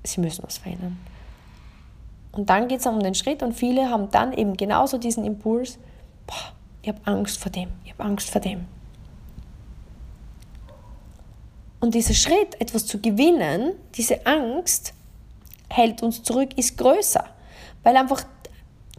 sie 0.04 0.20
müssen 0.20 0.44
was 0.44 0.58
verändern. 0.58 0.98
Und 2.32 2.50
dann 2.50 2.68
geht 2.68 2.80
es 2.80 2.86
um 2.86 3.00
den 3.00 3.14
Schritt 3.14 3.42
und 3.42 3.54
viele 3.54 3.90
haben 3.90 4.10
dann 4.10 4.32
eben 4.32 4.56
genauso 4.56 4.98
diesen 4.98 5.24
Impuls, 5.24 5.78
boah, 6.26 6.52
ich 6.82 6.88
habe 6.88 7.00
Angst 7.04 7.38
vor 7.38 7.50
dem, 7.50 7.70
ich 7.84 7.92
habe 7.92 8.04
Angst 8.04 8.30
vor 8.30 8.40
dem. 8.40 8.66
Und 11.80 11.94
dieser 11.94 12.14
Schritt, 12.14 12.60
etwas 12.60 12.86
zu 12.86 13.00
gewinnen, 13.00 13.72
diese 13.94 14.26
Angst 14.26 14.92
hält 15.68 16.02
uns 16.02 16.22
zurück, 16.22 16.56
ist 16.56 16.76
größer. 16.76 17.24
Weil 17.82 17.96
einfach 17.96 18.24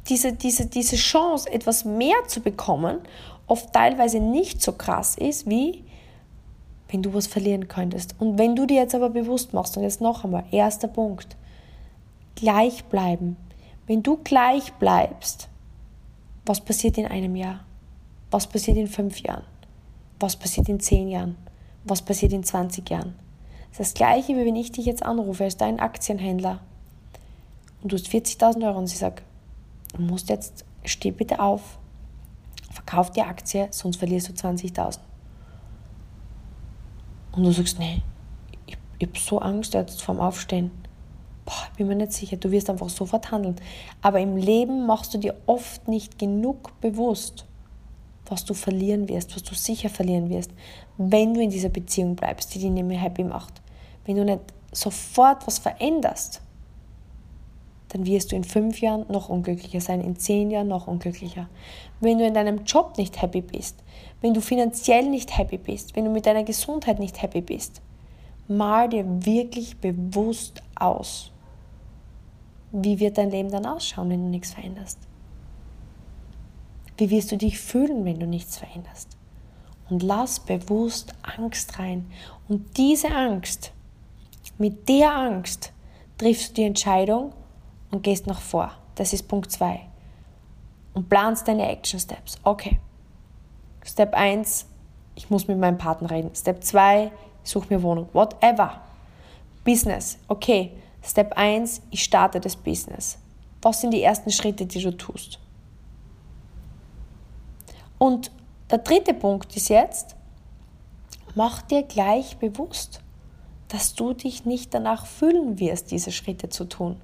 diese, 0.08 0.34
diese, 0.34 0.67
diese 0.67 0.96
Chance, 0.96 1.51
etwas 1.51 1.86
mehr 1.86 2.15
zu 2.27 2.41
bekommen, 2.41 3.00
oft 3.46 3.74
teilweise 3.74 4.20
nicht 4.20 4.62
so 4.62 4.72
krass 4.72 5.15
ist, 5.15 5.50
wie 5.50 5.84
wenn 6.89 7.01
du 7.01 7.13
was 7.13 7.27
verlieren 7.27 7.67
könntest. 7.67 8.15
Und 8.20 8.38
wenn 8.38 8.56
du 8.56 8.65
dir 8.65 8.82
jetzt 8.82 8.96
aber 8.96 9.10
bewusst 9.10 9.53
machst, 9.53 9.77
und 9.77 9.84
jetzt 9.84 10.01
noch 10.01 10.24
einmal, 10.24 10.46
erster 10.51 10.88
Punkt, 10.88 11.36
gleich 12.36 12.86
bleiben. 12.86 13.38
Wenn 13.88 14.03
du 14.03 14.17
gleich 14.17 14.74
bleibst, 14.74 15.50
was 16.46 16.62
passiert 16.62 16.98
in 16.98 17.06
einem 17.06 17.36
Jahr? 17.36 17.62
Was 18.32 18.48
passiert 18.48 18.77
in 18.77 18.88
fünf 18.88 19.20
Jahren? 19.20 19.44
Was 20.20 20.36
passiert 20.36 20.70
in 20.70 20.79
zehn 20.79 21.10
Jahren? 21.10 21.38
Was 21.84 22.01
passiert 22.01 22.34
in 22.34 22.44
20 22.44 22.89
Jahren? 22.89 23.15
Das 23.70 23.79
ist 23.79 23.91
das 23.91 23.94
Gleiche, 23.94 24.36
wie 24.36 24.46
wenn 24.46 24.56
ich 24.56 24.72
dich 24.72 24.86
jetzt 24.86 25.03
anrufe 25.03 25.44
als 25.44 25.56
dein 25.58 25.79
Aktienhändler 25.79 26.60
und 27.82 27.91
du 27.91 27.96
hast 27.96 28.08
40.000 28.08 28.65
Euro 28.65 28.79
und 28.79 28.88
sie 28.88 28.98
sagt, 28.98 29.24
du 29.94 30.01
musst 30.01 30.29
jetzt, 30.29 30.65
steh 30.84 31.12
bitte 31.12 31.39
auf, 31.39 31.77
verkauf 32.72 33.12
die 33.12 33.22
Aktie, 33.22 33.67
sonst 33.72 33.98
verlierst 33.98 34.29
du 34.29 34.34
20.000. 34.34 35.00
Und 37.38 37.44
du 37.44 37.51
sagst, 37.51 37.77
nee, 37.77 38.01
ich, 38.65 38.77
ich 38.98 39.08
habe 39.08 39.20
so 39.20 39.39
Angst 39.39 39.75
jetzt 39.75 40.01
vorm 40.01 40.20
Aufstehen. 40.20 40.72
Boah, 41.46 41.67
bin 41.77 41.88
mir 41.88 41.96
nicht 41.96 42.12
sicher, 42.12 42.36
du 42.36 42.50
wirst 42.51 42.67
einfach 42.67 42.89
sofort 42.89 43.32
handeln. 43.32 43.56
Aber 44.01 44.20
im 44.20 44.36
Leben 44.36 44.88
machst 44.88 45.13
du 45.13 45.20
dir 45.20 45.36
oft 45.46 45.88
nicht 45.88 46.17
genug 46.17 46.82
bewusst, 46.82 47.46
was 48.25 48.44
du 48.44 48.56
verlieren 48.56 49.08
wirst, 49.08 49.36
was 49.36 49.44
du 49.44 49.53
sicher 49.53 49.89
verlieren 49.89 50.29
wirst, 50.29 50.51
wenn 50.98 51.36
du 51.36 51.41
in 51.41 51.51
dieser 51.51 51.70
Beziehung 51.70 52.15
bleibst, 52.15 52.53
die 52.56 52.60
dich 52.60 52.72
nicht 52.72 52.88
mehr 52.88 53.00
happy 53.00 53.24
macht. 53.24 53.62
Wenn 54.06 54.17
du 54.17 54.25
nicht 54.25 54.41
sofort 54.72 55.46
was 55.46 55.60
veränderst, 55.60 56.41
dann 57.89 58.06
wirst 58.06 58.32
du 58.32 58.36
in 58.36 58.44
fünf 58.44 58.82
Jahren 58.82 59.06
noch 59.10 59.29
unglücklicher 59.29 59.82
sein, 59.82 60.01
in 60.01 60.17
zehn 60.17 60.51
Jahren 60.51 60.67
noch 60.67 60.88
unglücklicher. 60.88 61.50
Wenn 62.00 62.17
du 62.17 62.25
in 62.25 62.34
deinem 62.34 62.65
Job 62.65 62.98
nicht 62.98 63.22
happy 63.22 63.41
bist, 63.41 63.84
wenn 64.22 64.34
du 64.34 64.41
finanziell 64.41 65.10
nicht 65.10 65.38
happy 65.38 65.58
bist, 65.58 65.96
wenn 65.96 66.06
du 66.06 66.12
mit 66.12 66.25
deiner 66.25 66.44
Gesundheit 66.44 67.00
nicht 67.00 67.22
happy 67.22 67.41
bist, 67.41 67.82
mal 68.48 68.89
dir 68.89 69.06
wirklich 69.25 69.77
bewusst 69.77 70.62
aus, 70.75 71.32
wie 72.72 73.00
wird 73.00 73.17
dein 73.17 73.32
Leben 73.32 73.51
dann 73.51 73.65
ausschauen, 73.65 74.10
wenn 74.10 74.24
du 74.25 74.29
nichts 74.29 74.51
veränderst. 74.51 75.00
Wie 76.98 77.10
wirst 77.10 77.32
du 77.32 77.38
dich 77.38 77.60
fühlen, 77.60 78.06
wenn 78.06 78.20
du 78.20 78.25
nichts 78.25 78.58
veränderst? 78.58 79.17
und 79.89 80.03
lass 80.03 80.39
bewusst 80.39 81.13
Angst 81.22 81.79
rein. 81.79 82.10
Und 82.48 82.77
diese 82.77 83.10
Angst, 83.10 83.72
mit 84.58 84.89
der 84.89 85.15
Angst 85.15 85.74
triffst 86.17 86.50
du 86.50 86.53
die 86.56 86.63
Entscheidung 86.63 87.34
und 87.91 88.03
gehst 88.03 88.27
nach 88.27 88.39
vor. 88.39 88.72
Das 88.96 89.13
ist 89.13 89.27
Punkt 89.27 89.51
2. 89.51 89.79
Und 90.94 91.10
planst 91.10 91.48
deine 91.48 91.70
Action 91.70 92.00
Steps. 92.00 92.38
Okay. 92.44 92.79
Step 93.86 94.13
1, 94.13 94.65
ich 95.15 95.29
muss 95.29 95.48
mit 95.48 95.58
meinem 95.58 95.77
Partner 95.77 96.12
reden. 96.12 96.32
Step 96.36 96.63
2, 96.63 97.12
ich 97.44 97.50
suche 97.50 97.74
mir 97.74 97.82
Wohnung. 97.84 98.10
Whatever. 98.13 98.82
Business. 99.63 100.17
Okay. 100.27 100.72
Step 101.03 101.34
1, 101.38 101.82
ich 101.91 102.03
starte 102.03 102.39
das 102.39 102.56
Business. 102.56 103.17
Was 103.62 103.82
sind 103.82 103.91
die 103.91 104.03
ersten 104.03 104.32
Schritte, 104.32 104.65
die 104.65 104.82
du 104.82 104.96
tust? 104.96 105.39
Und 107.98 108.32
der 108.70 108.79
dritte 108.79 109.13
Punkt 109.13 109.56
ist 109.56 109.70
jetzt, 109.70 110.15
mach 111.36 111.62
dir 111.62 111.84
gleich 111.84 112.38
bewusst, 112.38 113.01
dass 113.70 113.96
du 113.96 114.13
dich 114.13 114.46
nicht 114.46 114.74
danach 114.74 115.06
fühlen 115.06 115.60
wirst, 115.60 115.91
diese 115.91 116.12
Schritte 116.12 116.50
zu 116.50 116.65
tun. 116.65 117.00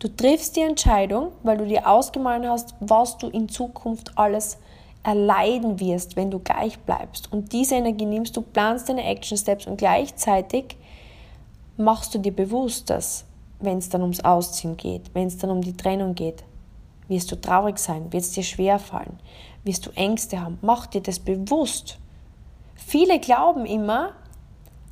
Du 0.00 0.08
triffst 0.08 0.56
die 0.56 0.62
Entscheidung, 0.62 1.32
weil 1.42 1.58
du 1.58 1.66
dir 1.66 1.86
ausgemalt 1.86 2.46
hast, 2.46 2.74
was 2.80 3.18
du 3.18 3.28
in 3.28 3.50
Zukunft 3.50 4.16
alles 4.16 4.56
erleiden 5.02 5.78
wirst, 5.78 6.16
wenn 6.16 6.30
du 6.30 6.38
gleich 6.38 6.78
bleibst. 6.78 7.30
Und 7.30 7.52
diese 7.52 7.74
Energie 7.74 8.06
nimmst 8.06 8.34
du, 8.34 8.40
planst 8.40 8.88
deine 8.88 9.04
Action 9.04 9.36
Steps 9.36 9.66
und 9.66 9.76
gleichzeitig 9.76 10.78
machst 11.76 12.14
du 12.14 12.18
dir 12.18 12.34
bewusst, 12.34 12.88
dass 12.88 13.26
wenn 13.58 13.76
es 13.76 13.90
dann 13.90 14.00
ums 14.00 14.20
Ausziehen 14.20 14.78
geht, 14.78 15.14
wenn 15.14 15.26
es 15.26 15.36
dann 15.36 15.50
um 15.50 15.60
die 15.60 15.76
Trennung 15.76 16.14
geht, 16.14 16.44
wirst 17.08 17.30
du 17.30 17.36
traurig 17.38 17.78
sein, 17.78 18.10
wird 18.10 18.22
es 18.22 18.32
dir 18.32 18.42
schwer 18.42 18.78
fallen, 18.78 19.18
wirst 19.64 19.84
du 19.84 19.90
Ängste 19.90 20.40
haben. 20.40 20.58
Mach 20.62 20.86
dir 20.86 21.02
das 21.02 21.18
bewusst. 21.18 21.98
Viele 22.74 23.20
glauben 23.20 23.66
immer, 23.66 24.12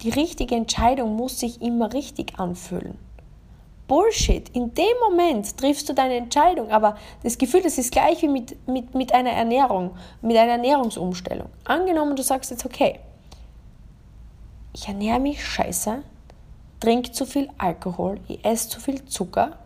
die 0.03 0.11
richtige 0.11 0.55
Entscheidung 0.55 1.17
muss 1.17 1.41
sich 1.41 1.63
immer 1.63 1.95
richtig 1.95 2.39
anfühlen. 2.39 3.08
Bullshit. 3.89 4.49
In 4.51 4.75
dem 4.75 4.85
Moment 5.09 5.57
triffst 5.57 5.89
du 5.89 5.95
deine 5.95 6.17
Entscheidung, 6.17 6.71
aber 6.71 6.97
das 7.23 7.39
Gefühl, 7.39 7.63
das 7.63 7.79
ist 7.79 7.91
gleich 7.91 8.23
wie 8.23 8.29
mit, 8.29 8.69
mit, 8.69 8.95
mit 8.95 9.13
einer 9.13 9.31
Ernährung, 9.31 9.97
mit 10.21 10.37
einer 10.37 10.53
Ernährungsumstellung. 10.53 11.49
Angenommen, 11.65 12.15
du 12.15 12.23
sagst 12.23 12.51
jetzt, 12.51 12.65
okay, 12.65 13.01
ich 14.75 14.87
ernähre 14.87 15.19
mich 15.19 15.45
scheiße, 15.45 16.03
trinke 16.79 17.11
zu 17.11 17.27
viel 17.27 17.49
Alkohol, 17.59 18.21
ich 18.29 18.45
esse 18.45 18.69
zu 18.69 18.79
viel 18.79 19.05
Zucker, 19.07 19.59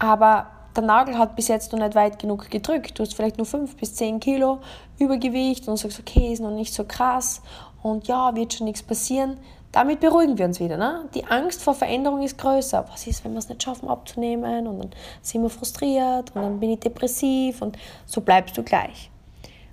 aber 0.00 0.46
der 0.74 0.82
Nagel 0.82 1.18
hat 1.18 1.36
bis 1.36 1.48
jetzt 1.48 1.72
noch 1.72 1.78
nicht 1.78 1.94
weit 1.94 2.18
genug 2.18 2.50
gedrückt. 2.50 2.98
Du 2.98 3.04
hast 3.04 3.14
vielleicht 3.14 3.36
nur 3.36 3.46
5 3.46 3.76
bis 3.76 3.94
10 3.94 4.18
Kilo 4.18 4.58
Übergewicht 4.98 5.68
und 5.68 5.76
sagst, 5.76 6.00
okay, 6.00 6.32
ist 6.32 6.40
noch 6.40 6.50
nicht 6.50 6.74
so 6.74 6.84
krass 6.84 7.42
und 7.84 8.08
ja, 8.08 8.34
wird 8.34 8.54
schon 8.54 8.64
nichts 8.64 8.82
passieren. 8.82 9.36
Damit 9.70 10.00
beruhigen 10.00 10.38
wir 10.38 10.46
uns 10.46 10.58
wieder. 10.58 10.78
Ne? 10.78 11.04
Die 11.14 11.26
Angst 11.26 11.62
vor 11.62 11.74
Veränderung 11.74 12.22
ist 12.22 12.38
größer. 12.38 12.86
Was 12.90 13.06
ist, 13.06 13.24
wenn 13.24 13.32
wir 13.32 13.40
es 13.40 13.48
nicht 13.48 13.62
schaffen 13.62 13.88
abzunehmen 13.88 14.66
und 14.66 14.80
dann 14.80 14.90
sind 15.20 15.42
wir 15.42 15.50
frustriert 15.50 16.34
und 16.34 16.42
dann 16.42 16.60
bin 16.60 16.70
ich 16.70 16.80
depressiv 16.80 17.60
und 17.60 17.76
so 18.06 18.22
bleibst 18.22 18.56
du 18.56 18.62
gleich. 18.62 19.10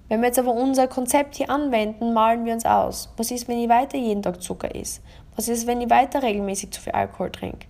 Wenn 0.10 0.20
wir 0.20 0.28
jetzt 0.28 0.40
aber 0.40 0.54
unser 0.54 0.88
Konzept 0.90 1.36
hier 1.36 1.50
anwenden, 1.50 2.14
malen 2.14 2.44
wir 2.44 2.54
uns 2.54 2.66
aus. 2.66 3.14
Was 3.16 3.32
ist, 3.32 3.48
wenn 3.48 3.60
ich 3.60 3.70
weiter 3.70 3.98
jeden 3.98 4.22
Tag 4.22 4.42
Zucker 4.42 4.76
isst? 4.76 5.02
Was 5.38 5.48
ist, 5.48 5.66
wenn 5.66 5.80
ich 5.80 5.90
weiter 5.90 6.22
regelmäßig 6.22 6.72
zu 6.72 6.82
viel 6.82 6.92
Alkohol 6.92 7.32
trinke? 7.32 7.66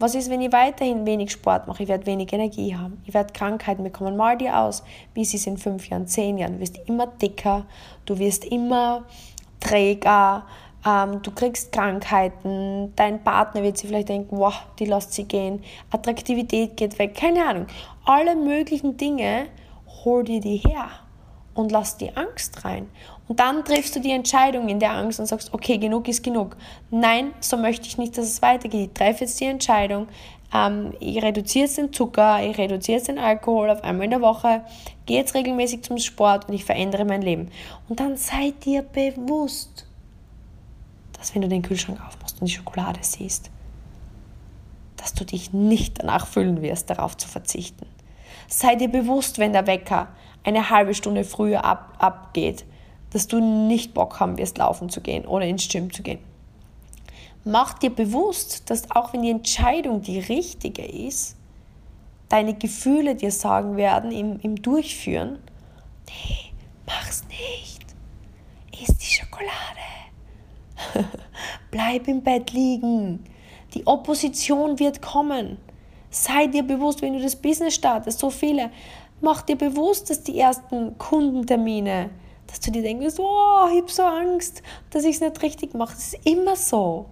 Was 0.00 0.16
ist, 0.16 0.28
wenn 0.28 0.40
ich 0.40 0.52
weiterhin 0.52 1.06
wenig 1.06 1.30
Sport 1.30 1.68
mache? 1.68 1.84
Ich 1.84 1.88
werde 1.88 2.06
wenig 2.06 2.32
Energie 2.32 2.74
haben. 2.74 3.00
Ich 3.06 3.14
werde 3.14 3.32
Krankheiten 3.32 3.84
bekommen. 3.84 4.16
Mal 4.16 4.36
dir 4.36 4.58
aus, 4.58 4.82
wie 5.14 5.22
es 5.22 5.32
ist 5.34 5.46
in 5.46 5.56
fünf 5.56 5.88
Jahren, 5.88 6.08
zehn 6.08 6.36
Jahren. 6.36 6.54
Du 6.54 6.60
wirst 6.60 6.80
immer 6.88 7.06
dicker, 7.06 7.64
du 8.04 8.18
wirst 8.18 8.44
immer 8.44 9.04
träger, 9.64 10.44
ähm, 10.86 11.22
du 11.22 11.30
kriegst 11.30 11.72
Krankheiten, 11.72 12.92
dein 12.94 13.22
Partner 13.24 13.62
wird 13.62 13.78
sich 13.78 13.88
vielleicht 13.88 14.10
denken, 14.10 14.36
wow, 14.36 14.54
die 14.78 14.84
lässt 14.84 15.14
sie 15.14 15.24
gehen, 15.24 15.62
Attraktivität 15.90 16.76
geht 16.76 16.98
weg, 16.98 17.14
keine 17.14 17.44
Ahnung. 17.44 17.66
Alle 18.04 18.36
möglichen 18.36 18.96
Dinge, 18.96 19.46
hol 20.04 20.24
dir 20.24 20.40
die 20.40 20.58
her 20.58 20.90
und 21.54 21.72
lass 21.72 21.96
die 21.96 22.14
Angst 22.16 22.64
rein. 22.64 22.88
Und 23.26 23.40
dann 23.40 23.64
triffst 23.64 23.96
du 23.96 24.00
die 24.00 24.10
Entscheidung 24.10 24.68
in 24.68 24.78
der 24.78 24.92
Angst 24.92 25.18
und 25.18 25.26
sagst, 25.26 25.54
okay, 25.54 25.78
genug 25.78 26.08
ist 26.08 26.22
genug. 26.22 26.56
Nein, 26.90 27.32
so 27.40 27.56
möchte 27.56 27.86
ich 27.86 27.96
nicht, 27.96 28.18
dass 28.18 28.26
es 28.26 28.42
weitergeht. 28.42 28.90
Ich 28.90 28.98
treffe 28.98 29.24
jetzt 29.24 29.40
die 29.40 29.46
Entscheidung, 29.46 30.08
ähm, 30.54 30.94
ich 31.00 31.20
reduziere 31.22 31.68
den 31.68 31.92
Zucker, 31.92 32.42
ich 32.42 32.56
reduziere 32.56 33.02
den 33.02 33.18
Alkohol 33.18 33.70
auf 33.70 33.82
einmal 33.82 34.04
in 34.04 34.10
der 34.10 34.20
Woche, 34.20 34.62
gehe 35.06 35.18
jetzt 35.18 35.34
regelmäßig 35.34 35.82
zum 35.82 35.98
Sport 35.98 36.48
und 36.48 36.54
ich 36.54 36.64
verändere 36.64 37.04
mein 37.04 37.22
Leben. 37.22 37.50
Und 37.88 38.00
dann 38.00 38.16
sei 38.16 38.52
dir 38.64 38.82
bewusst, 38.82 39.86
dass 41.18 41.34
wenn 41.34 41.42
du 41.42 41.48
den 41.48 41.62
Kühlschrank 41.62 42.00
aufmachst 42.06 42.40
und 42.40 42.46
die 42.46 42.52
Schokolade 42.52 43.00
siehst, 43.02 43.50
dass 44.96 45.12
du 45.12 45.24
dich 45.24 45.52
nicht 45.52 46.00
danach 46.00 46.26
fühlen 46.26 46.62
wirst, 46.62 46.88
darauf 46.88 47.16
zu 47.16 47.28
verzichten. 47.28 47.86
Sei 48.48 48.76
dir 48.76 48.88
bewusst, 48.88 49.38
wenn 49.38 49.52
der 49.52 49.66
Wecker 49.66 50.08
eine 50.44 50.70
halbe 50.70 50.94
Stunde 50.94 51.24
früher 51.24 51.64
ab, 51.64 51.94
abgeht, 51.98 52.64
dass 53.10 53.26
du 53.26 53.40
nicht 53.40 53.94
Bock 53.94 54.20
haben 54.20 54.38
wirst, 54.38 54.58
laufen 54.58 54.88
zu 54.88 55.00
gehen 55.00 55.26
oder 55.26 55.46
ins 55.46 55.68
Gym 55.68 55.92
zu 55.92 56.02
gehen. 56.02 56.18
Mach 57.44 57.74
dir 57.74 57.90
bewusst, 57.90 58.70
dass 58.70 58.90
auch 58.90 59.12
wenn 59.12 59.22
die 59.22 59.30
Entscheidung 59.30 60.00
die 60.00 60.18
richtige 60.18 60.84
ist, 60.84 61.36
deine 62.28 62.54
Gefühle 62.54 63.14
dir 63.14 63.30
sagen 63.30 63.76
werden 63.76 64.10
im, 64.10 64.40
im 64.40 64.56
Durchführen, 64.56 65.38
nee, 66.08 66.52
mach's 66.86 67.24
nicht. 67.28 67.84
Iss 68.72 68.96
die 68.96 69.06
Schokolade. 69.06 69.48
Bleib 71.70 72.08
im 72.08 72.22
Bett 72.22 72.52
liegen. 72.52 73.24
Die 73.74 73.86
Opposition 73.86 74.78
wird 74.78 75.02
kommen. 75.02 75.58
Sei 76.10 76.46
dir 76.46 76.62
bewusst, 76.62 77.02
wenn 77.02 77.12
du 77.12 77.20
das 77.20 77.36
Business 77.36 77.74
startest, 77.74 78.20
so 78.20 78.30
viele, 78.30 78.70
mach 79.20 79.42
dir 79.42 79.56
bewusst, 79.56 80.08
dass 80.10 80.22
die 80.22 80.38
ersten 80.38 80.96
Kundentermine 80.96 82.10
dass 82.46 82.60
du 82.60 82.70
dir 82.70 82.82
denkst, 82.82 83.18
oh, 83.18 83.68
ich 83.72 83.80
habe 83.80 83.90
so 83.90 84.02
Angst, 84.02 84.62
dass 84.90 85.04
ich 85.04 85.16
es 85.16 85.20
nicht 85.20 85.42
richtig 85.42 85.74
mache. 85.74 85.94
Das 85.94 86.14
ist 86.14 86.26
immer 86.26 86.54
so. 86.54 87.06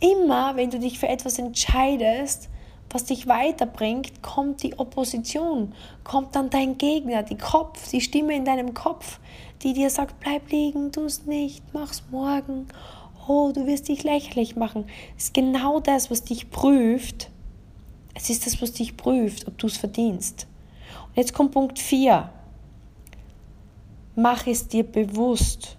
Immer, 0.00 0.56
wenn 0.56 0.70
du 0.70 0.78
dich 0.78 0.98
für 0.98 1.08
etwas 1.08 1.38
entscheidest, 1.38 2.48
was 2.88 3.04
dich 3.04 3.28
weiterbringt, 3.28 4.22
kommt 4.22 4.62
die 4.62 4.78
Opposition, 4.78 5.74
kommt 6.02 6.34
dann 6.34 6.50
dein 6.50 6.78
Gegner, 6.78 7.22
die 7.22 7.38
Kopf, 7.38 7.90
die 7.90 8.00
Stimme 8.00 8.34
in 8.34 8.44
deinem 8.44 8.74
Kopf, 8.74 9.20
die 9.62 9.74
dir 9.74 9.90
sagt, 9.90 10.18
bleib 10.20 10.50
liegen, 10.50 10.90
tu 10.90 11.04
es 11.04 11.26
nicht, 11.26 11.62
mach's 11.72 12.02
morgen. 12.10 12.66
Oh, 13.28 13.52
du 13.54 13.66
wirst 13.66 13.88
dich 13.88 14.02
lächerlich 14.02 14.56
machen. 14.56 14.86
Es 15.16 15.24
ist 15.24 15.34
genau 15.34 15.78
das, 15.78 16.10
was 16.10 16.24
dich 16.24 16.50
prüft. 16.50 17.30
Es 18.14 18.28
ist 18.28 18.46
das, 18.46 18.60
was 18.60 18.72
dich 18.72 18.96
prüft, 18.96 19.46
ob 19.46 19.56
du 19.58 19.68
es 19.68 19.76
verdienst. 19.76 20.48
Und 21.08 21.16
jetzt 21.16 21.32
kommt 21.32 21.52
Punkt 21.52 21.78
4. 21.78 22.28
Mach 24.16 24.46
es 24.46 24.66
dir 24.66 24.82
bewusst 24.82 25.76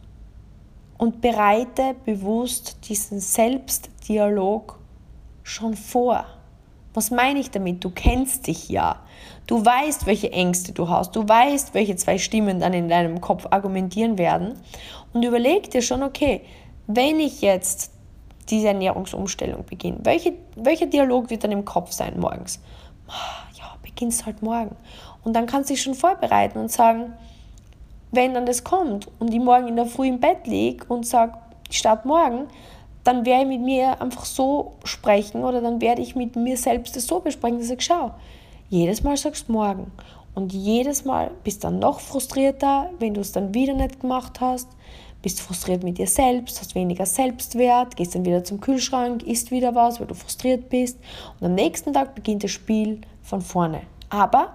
und 1.01 1.19
bereite 1.19 1.95
bewusst 2.05 2.87
diesen 2.87 3.19
Selbstdialog 3.19 4.77
schon 5.41 5.75
vor. 5.75 6.27
Was 6.93 7.09
meine 7.09 7.39
ich 7.39 7.49
damit? 7.49 7.83
Du 7.83 7.89
kennst 7.89 8.45
dich 8.45 8.69
ja. 8.69 9.01
Du 9.47 9.65
weißt, 9.65 10.05
welche 10.05 10.31
Ängste 10.31 10.73
du 10.73 10.89
hast. 10.89 11.15
Du 11.15 11.27
weißt, 11.27 11.73
welche 11.73 11.95
zwei 11.95 12.19
Stimmen 12.19 12.59
dann 12.59 12.73
in 12.73 12.87
deinem 12.87 13.19
Kopf 13.19 13.47
argumentieren 13.49 14.19
werden. 14.19 14.59
Und 15.11 15.23
überleg 15.23 15.71
dir 15.71 15.81
schon, 15.81 16.03
okay, 16.03 16.41
wenn 16.85 17.19
ich 17.19 17.41
jetzt 17.41 17.93
diese 18.51 18.67
Ernährungsumstellung 18.67 19.65
beginne, 19.65 19.97
welche, 20.03 20.33
welcher 20.55 20.85
Dialog 20.85 21.31
wird 21.31 21.43
dann 21.43 21.51
im 21.51 21.65
Kopf 21.65 21.93
sein 21.93 22.19
morgens? 22.19 22.59
Ah, 23.07 23.47
ja, 23.57 23.75
beginnst 23.81 24.27
halt 24.27 24.43
morgen. 24.43 24.75
Und 25.23 25.33
dann 25.33 25.47
kannst 25.47 25.71
du 25.71 25.73
dich 25.73 25.81
schon 25.81 25.95
vorbereiten 25.95 26.59
und 26.59 26.71
sagen, 26.71 27.13
wenn 28.11 28.33
dann 28.33 28.45
das 28.45 28.63
kommt 28.63 29.07
und 29.19 29.33
ich 29.33 29.39
morgen 29.39 29.67
in 29.67 29.75
der 29.75 29.85
Früh 29.85 30.07
im 30.07 30.19
Bett 30.19 30.45
liege 30.45 30.85
und 30.87 31.05
sage, 31.05 31.33
ich 31.69 31.77
starte 31.77 32.07
morgen, 32.07 32.47
dann 33.03 33.25
werde 33.25 33.43
ich 33.43 33.59
mit 33.59 33.61
mir 33.61 34.01
einfach 34.01 34.25
so 34.25 34.73
sprechen 34.83 35.43
oder 35.43 35.61
dann 35.61 35.81
werde 35.81 36.01
ich 36.01 36.15
mit 36.15 36.35
mir 36.35 36.57
selbst 36.57 36.95
das 36.95 37.07
so 37.07 37.19
besprechen, 37.19 37.59
dass 37.59 37.69
ich 37.69 37.81
schaue, 37.81 38.13
jedes 38.69 39.03
Mal 39.03 39.17
sagst 39.17 39.47
du 39.47 39.53
morgen. 39.53 39.91
Und 40.33 40.53
jedes 40.53 41.03
Mal 41.03 41.31
bist 41.43 41.63
du 41.63 41.67
dann 41.67 41.79
noch 41.79 41.99
frustrierter, 41.99 42.89
wenn 42.99 43.13
du 43.13 43.21
es 43.21 43.33
dann 43.33 43.53
wieder 43.53 43.73
nicht 43.73 43.99
gemacht 43.99 44.39
hast, 44.39 44.69
bist 45.21 45.41
frustriert 45.41 45.83
mit 45.83 45.97
dir 45.97 46.07
selbst, 46.07 46.59
hast 46.59 46.73
weniger 46.73 47.05
Selbstwert, 47.05 47.95
gehst 47.95 48.15
dann 48.15 48.25
wieder 48.25 48.43
zum 48.43 48.59
Kühlschrank, 48.59 49.23
isst 49.23 49.51
wieder 49.51 49.75
was, 49.75 49.99
weil 49.99 50.07
du 50.07 50.15
frustriert 50.15 50.69
bist. 50.69 50.97
Und 51.39 51.47
am 51.47 51.55
nächsten 51.55 51.93
Tag 51.93 52.15
beginnt 52.15 52.43
das 52.43 52.51
Spiel 52.51 53.01
von 53.21 53.41
vorne. 53.41 53.81
Aber, 54.09 54.53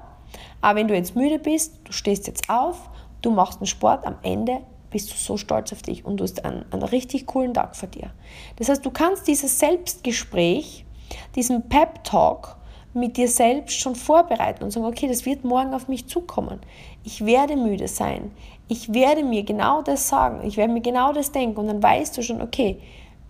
aber 0.60 0.78
wenn 0.78 0.88
du 0.88 0.94
jetzt 0.94 1.14
müde 1.14 1.38
bist, 1.38 1.74
du 1.84 1.92
stehst 1.92 2.26
jetzt 2.26 2.48
auf, 2.50 2.88
du 3.26 3.32
machst 3.32 3.58
einen 3.58 3.66
Sport, 3.66 4.06
am 4.06 4.16
Ende 4.22 4.60
bist 4.90 5.10
du 5.10 5.16
so 5.16 5.36
stolz 5.36 5.72
auf 5.72 5.82
dich 5.82 6.04
und 6.04 6.18
du 6.18 6.24
hast 6.24 6.44
einen, 6.44 6.64
einen 6.70 6.84
richtig 6.84 7.26
coolen 7.26 7.52
Tag 7.52 7.74
vor 7.74 7.88
dir. 7.88 8.12
Das 8.54 8.68
heißt, 8.68 8.86
du 8.86 8.90
kannst 8.90 9.26
dieses 9.26 9.58
Selbstgespräch, 9.58 10.86
diesen 11.34 11.68
Pep-Talk 11.68 12.56
mit 12.94 13.16
dir 13.16 13.28
selbst 13.28 13.78
schon 13.78 13.96
vorbereiten 13.96 14.64
und 14.64 14.70
sagen, 14.70 14.86
okay, 14.86 15.08
das 15.08 15.26
wird 15.26 15.44
morgen 15.44 15.74
auf 15.74 15.88
mich 15.88 16.06
zukommen. 16.06 16.60
Ich 17.04 17.26
werde 17.26 17.56
müde 17.56 17.88
sein. 17.88 18.30
ich 18.68 18.92
werde 18.92 19.22
mir 19.22 19.44
genau 19.44 19.82
das 19.82 20.08
sagen, 20.08 20.40
ich 20.44 20.56
werde 20.56 20.72
mir 20.72 20.80
genau 20.80 21.12
das 21.12 21.30
denken 21.30 21.60
und 21.60 21.66
dann 21.68 21.82
weißt 21.82 22.16
du 22.16 22.22
schon, 22.22 22.40
okay, 22.40 22.80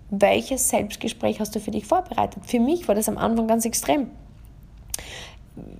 welches 0.09 0.69
Selbstgespräch 0.69 1.41
hast 1.41 1.55
du 1.55 1.61
für 1.61 1.73
dich 1.73 1.85
vorbereitet? 1.85 2.43
Für 2.47 2.61
mich 2.61 2.87
war 2.87 2.95
das 2.95 3.09
am 3.09 3.19
Anfang 3.19 3.47
ganz 3.49 3.65
extrem. 3.65 4.11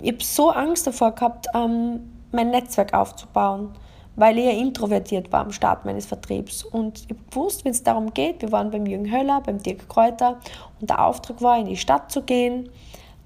Ich 0.01 0.11
habe 0.11 0.23
so 0.23 0.49
Angst 0.51 0.85
davor 0.85 1.13
gehabt, 1.13 1.47
ähm, 1.55 2.11
mein 2.31 2.51
Netzwerk 2.51 2.93
aufzubauen, 2.93 3.71
weil 4.17 4.37
ich 4.39 4.45
ja 4.45 4.51
introvertiert 4.51 5.31
war 5.31 5.41
am 5.41 5.51
Start 5.51 5.85
meines 5.85 6.05
Vertriebs. 6.05 6.63
Und 6.63 7.03
ich 7.07 7.15
gewusst, 7.29 7.63
wenn 7.63 7.71
es 7.71 7.83
darum 7.83 8.13
geht, 8.13 8.41
wir 8.41 8.51
waren 8.51 8.71
beim 8.71 8.85
Jürgen 8.85 9.09
Höller, 9.09 9.41
beim 9.41 9.61
Dirk 9.61 9.87
Kräuter 9.87 10.37
und 10.81 10.89
der 10.89 11.05
Auftrag 11.05 11.41
war, 11.41 11.57
in 11.57 11.67
die 11.67 11.77
Stadt 11.77 12.11
zu 12.11 12.23
gehen, 12.23 12.69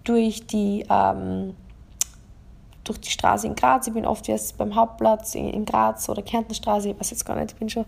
durch 0.04 0.46
die 0.46 0.86
ähm, 0.90 1.56
durch 2.84 3.00
die 3.00 3.10
Straße 3.10 3.48
in 3.48 3.56
Graz. 3.56 3.88
Ich 3.88 3.94
bin 3.94 4.06
oft 4.06 4.28
jetzt 4.28 4.58
beim 4.58 4.76
Hauptplatz 4.76 5.36
in, 5.36 5.66
Graz 5.66 6.10
oder 6.10 6.22
Kärntenstraße, 6.24 6.90
ich 6.90 7.00
weiß 7.00 7.12
jetzt 7.12 7.26
gar 7.26 7.36
nicht, 7.36 7.52
ich 7.52 7.58
bin 7.58 7.70
schon 7.70 7.86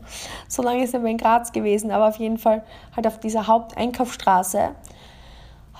so 0.47 0.61
lange 0.61 0.81
nicht 0.81 0.93
mehr 0.93 1.11
in 1.11 1.17
Graz 1.17 1.51
gewesen, 1.51 1.91
aber 1.91 2.07
auf 2.07 2.17
jeden 2.17 2.37
Fall 2.37 2.63
halt 2.95 3.07
auf 3.07 3.19
dieser 3.19 3.47
Haupteinkaufsstraße 3.47 4.69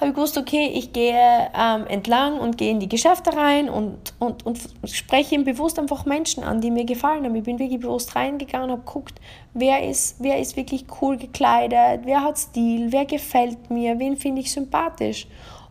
habe 0.03 0.09
ich 0.09 0.15
gewusst, 0.15 0.37
okay, 0.37 0.69
ich 0.73 0.91
gehe 0.91 1.49
ähm, 1.57 1.87
entlang 1.87 2.37
und 2.39 2.57
gehe 2.57 2.69
in 2.69 2.79
die 2.79 2.89
Geschäfte 2.89 3.35
rein 3.35 3.69
und, 3.69 4.13
und, 4.19 4.45
und 4.45 4.59
spreche 4.85 5.39
bewusst 5.39 5.79
einfach 5.79 6.05
Menschen 6.05 6.43
an, 6.43 6.59
die 6.59 6.71
mir 6.71 6.83
gefallen 6.83 7.23
haben. 7.23 7.35
Ich 7.35 7.43
bin 7.43 7.57
wirklich 7.57 7.79
bewusst 7.79 8.15
reingegangen 8.15 8.69
und 8.69 8.71
habe 8.71 8.85
geguckt, 8.85 9.19
wer 9.53 9.87
ist, 9.87 10.17
wer 10.19 10.39
ist 10.39 10.57
wirklich 10.57 10.85
cool 11.01 11.17
gekleidet, 11.17 12.01
wer 12.03 12.21
hat 12.21 12.37
Stil, 12.37 12.91
wer 12.91 13.05
gefällt 13.05 13.69
mir, 13.69 13.97
wen 13.97 14.17
finde 14.17 14.41
ich 14.41 14.51
sympathisch 14.51 15.27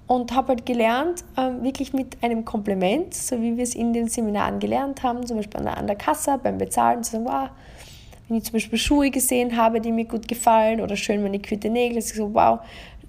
und 0.07 0.35
habe 0.35 0.49
halt 0.49 0.67
gelernt, 0.67 1.25
äh, 1.37 1.51
wirklich 1.63 1.93
mit 1.93 2.23
einem 2.23 2.45
Kompliment, 2.45 3.13
so 3.13 3.41
wie 3.41 3.57
wir 3.57 3.65
es 3.65 3.75
in 3.75 3.93
den 3.93 4.09
Seminaren 4.09 4.59
gelernt 4.61 5.03
haben, 5.03 5.27
zum 5.27 5.37
Beispiel 5.37 5.59
an 5.59 5.67
der, 5.67 5.77
an 5.77 5.87
der 5.87 5.97
Kasse 5.97 6.41
beim 6.43 6.57
Bezahlen, 6.57 7.05
zu 7.05 7.13
sagen, 7.13 7.27
wow, 7.27 7.51
wenn 8.29 8.39
ich 8.39 8.45
zum 8.45 8.55
Beispiel 8.55 8.79
Schuhe 8.79 9.11
gesehen 9.11 9.57
habe, 9.59 9.81
die 9.81 9.93
mir 9.93 10.07
gut 10.07 10.27
gefallen 10.27 10.81
oder 10.81 10.97
schön 10.97 11.23
manikürte 11.23 11.69
Nägel, 11.69 11.97
dass 11.97 12.11
ich 12.11 12.17
so, 12.17 12.33
wow, 12.33 12.61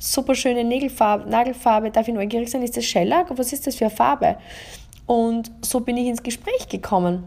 super 0.03 0.35
schöne 0.35 0.63
Nägelfarbe, 0.63 1.29
Nagelfarbe, 1.29 1.89
darf 1.89 2.07
ich 2.07 2.13
neugierig 2.13 2.51
sein, 2.51 2.61
ist 2.61 2.75
das 2.75 2.85
Shellac? 2.85 3.27
Was 3.37 3.53
ist 3.53 3.65
das 3.65 3.75
für 3.75 3.85
eine 3.85 3.95
Farbe? 3.95 4.37
Und 5.05 5.51
so 5.61 5.79
bin 5.79 5.97
ich 5.97 6.07
ins 6.07 6.21
Gespräch 6.21 6.67
gekommen. 6.67 7.23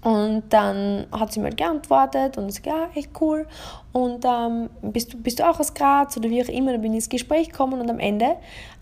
Und 0.00 0.44
dann 0.50 1.06
hat 1.10 1.32
sie 1.32 1.40
mir 1.40 1.50
geantwortet 1.50 2.38
und 2.38 2.46
gesagt, 2.46 2.66
ja, 2.66 2.88
echt 2.94 3.10
cool. 3.20 3.46
Und 3.92 4.24
ähm, 4.24 4.70
bist, 4.80 5.12
du, 5.12 5.18
bist 5.18 5.40
du 5.40 5.48
auch 5.48 5.58
aus 5.58 5.74
Graz 5.74 6.16
oder 6.16 6.30
wie 6.30 6.42
auch 6.42 6.48
immer, 6.48 6.72
dann 6.72 6.82
bin 6.82 6.92
ich 6.92 6.98
ins 6.98 7.08
Gespräch 7.08 7.50
gekommen 7.50 7.80
und 7.80 7.90
am 7.90 7.98
Ende, 7.98 8.36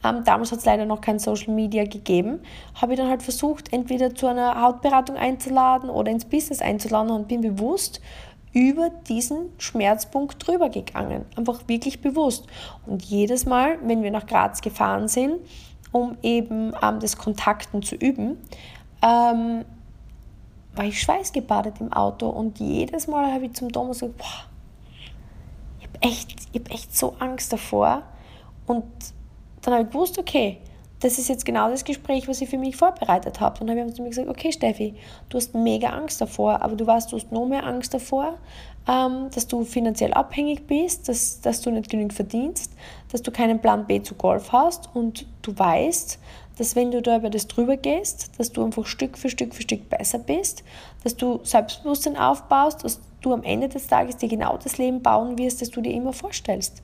ähm, 0.05 0.25
damals 0.25 0.53
hat 0.53 0.59
es 0.59 0.67
leider 0.67 0.85
noch 0.85 1.01
kein 1.01 1.19
Social 1.19 1.55
Media 1.55 1.85
gegeben, 1.85 2.41
habe 2.75 2.93
ich 2.93 2.99
dann 2.99 3.09
halt 3.09 3.23
versucht, 3.23 3.73
entweder 3.73 4.15
zu 4.15 4.27
einer 4.27 4.61
Hautberatung 4.61 5.17
einzuladen 5.17 5.89
oder 5.89 6.11
ins 6.13 6.27
Business 6.27 6.61
einzuladen 6.61 7.11
und 7.11 7.29
bin 7.29 7.41
bewusst 7.41 8.03
über 8.57 8.88
diesen 8.88 9.51
Schmerzpunkt 9.59 10.47
drüber 10.47 10.71
gegangen. 10.71 11.27
Einfach 11.37 11.61
wirklich 11.66 12.01
bewusst. 12.01 12.47
Und 12.87 13.05
jedes 13.05 13.45
Mal, 13.45 13.77
wenn 13.83 14.03
wir 14.03 14.11
nach 14.11 14.27
Graz 14.27 14.62
gefahren 14.62 15.09
sind, 15.09 15.40
um 15.92 16.16
eben 16.23 16.73
ähm, 16.83 16.99
das 16.99 17.19
Kontakten 17.19 17.83
zu 17.83 17.97
üben, 17.97 18.38
ähm, 19.03 19.66
war 20.75 20.85
ich 20.87 21.03
schweißgebadet 21.03 21.83
im 21.83 21.92
Auto 21.92 22.31
und 22.31 22.59
jedes 22.59 23.07
Mal 23.09 23.31
habe 23.31 23.45
ich 23.45 23.53
zum 23.53 23.71
Thomas 23.71 24.01
gesagt, 24.01 24.16
boah, 24.16 24.47
ich 25.79 25.87
habe 25.87 25.99
echt, 26.01 26.35
hab 26.55 26.71
echt 26.71 26.97
so 26.97 27.14
Angst 27.19 27.53
davor. 27.53 28.05
Und 28.66 28.85
dann 29.61 29.75
habe 29.75 29.85
ich 29.85 29.90
gewusst, 29.90 30.19
okay, 30.19 30.61
das 31.07 31.19
ist 31.19 31.29
jetzt 31.29 31.45
genau 31.45 31.71
das 31.71 31.85
Gespräch, 31.85 32.27
was 32.27 32.40
ich 32.40 32.49
für 32.49 32.59
mich 32.59 32.75
vorbereitet 32.75 33.38
habe. 33.38 33.61
Und 33.61 33.69
dann 33.69 33.79
habe 33.79 33.88
ich 33.88 33.95
zu 33.95 34.03
mir 34.03 34.09
gesagt, 34.09 34.29
okay 34.29 34.51
Steffi, 34.51 34.97
du 35.29 35.38
hast 35.38 35.55
mega 35.55 35.90
Angst 35.90 36.21
davor, 36.21 36.62
aber 36.62 36.75
du 36.75 36.85
weißt, 36.85 37.12
du 37.12 37.16
hast 37.16 37.31
noch 37.31 37.47
mehr 37.47 37.64
Angst 37.64 37.95
davor, 37.95 38.35
ähm, 38.88 39.29
dass 39.33 39.47
du 39.47 39.64
finanziell 39.64 40.12
abhängig 40.14 40.66
bist, 40.66 41.09
dass, 41.09 41.40
dass 41.40 41.61
du 41.61 41.71
nicht 41.71 41.90
genügend 41.90 42.12
verdienst, 42.12 42.73
dass 43.12 43.23
du 43.23 43.31
keinen 43.31 43.61
Plan 43.61 43.87
B 43.87 44.03
zu 44.03 44.16
Golf 44.16 44.51
hast 44.51 44.90
und 44.95 45.27
du 45.42 45.57
weißt, 45.57 46.19
dass 46.59 46.75
wenn 46.75 46.90
du 46.90 47.01
da 47.01 47.19
über 47.19 47.31
das 47.31 47.47
drüber 47.47 47.77
gehst, 47.77 48.33
dass 48.38 48.51
du 48.51 48.64
einfach 48.64 48.87
Stück 48.87 49.16
für 49.16 49.31
Stück 49.31 49.55
für 49.55 49.62
Stück 49.62 49.88
besser 49.88 50.19
bist, 50.19 50.64
dass 51.05 51.16
du 51.16 51.38
Selbstbewusstsein 51.45 52.16
aufbaust, 52.16 52.83
dass 52.83 53.01
du 53.21 53.33
am 53.33 53.45
Ende 53.45 53.69
des 53.69 53.87
Tages 53.87 54.16
dir 54.16 54.29
genau 54.29 54.57
das 54.57 54.77
Leben 54.77 55.03
bauen 55.03 55.38
wirst, 55.38 55.62
das 55.62 55.71
du 55.71 55.81
dir 55.81 55.92
immer 55.92 56.12
vorstellst. 56.12 56.83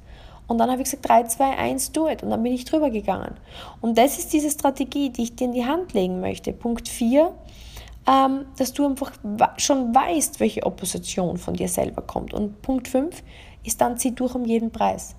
Und 0.53 0.59
dann 0.59 0.71
habe 0.71 0.83
ich 0.83 0.91
gesagt, 0.91 1.09
3, 1.09 1.25
2, 1.25 1.57
1, 1.57 1.93
do 1.93 2.09
it. 2.09 2.23
Und 2.23 2.31
dann 2.31 2.43
bin 2.43 2.53
ich 2.53 2.65
drüber 2.65 2.91
gegangen. 2.91 3.35
Und 3.81 3.99
das 3.99 4.19
ist 4.19 4.33
diese 4.33 4.51
Strategie, 4.51 5.11
die 5.11 5.25
ich 5.25 5.35
dir 5.35 5.47
in 5.47 5.53
die 5.53 5.65
Hand 5.65 5.95
legen 5.95 6.21
möchte. 6.21 6.53
Punkt 6.53 6.89
4, 6.89 7.33
ähm, 8.07 8.45
dass 8.59 8.73
du 8.73 8.87
einfach 8.87 9.13
schon 9.57 9.95
weißt, 9.95 10.41
welche 10.41 10.65
Opposition 10.65 11.39
von 11.39 11.55
dir 11.55 11.69
selber 11.69 12.03
kommt. 12.03 12.35
Und 12.35 12.61
Punkt 12.63 12.87
5 12.87 13.23
ist 13.65 13.81
dann, 13.81 13.97
zieh 13.97 14.15
durch 14.15 14.35
um 14.35 14.45
jeden 14.45 14.71
Preis. 14.71 15.17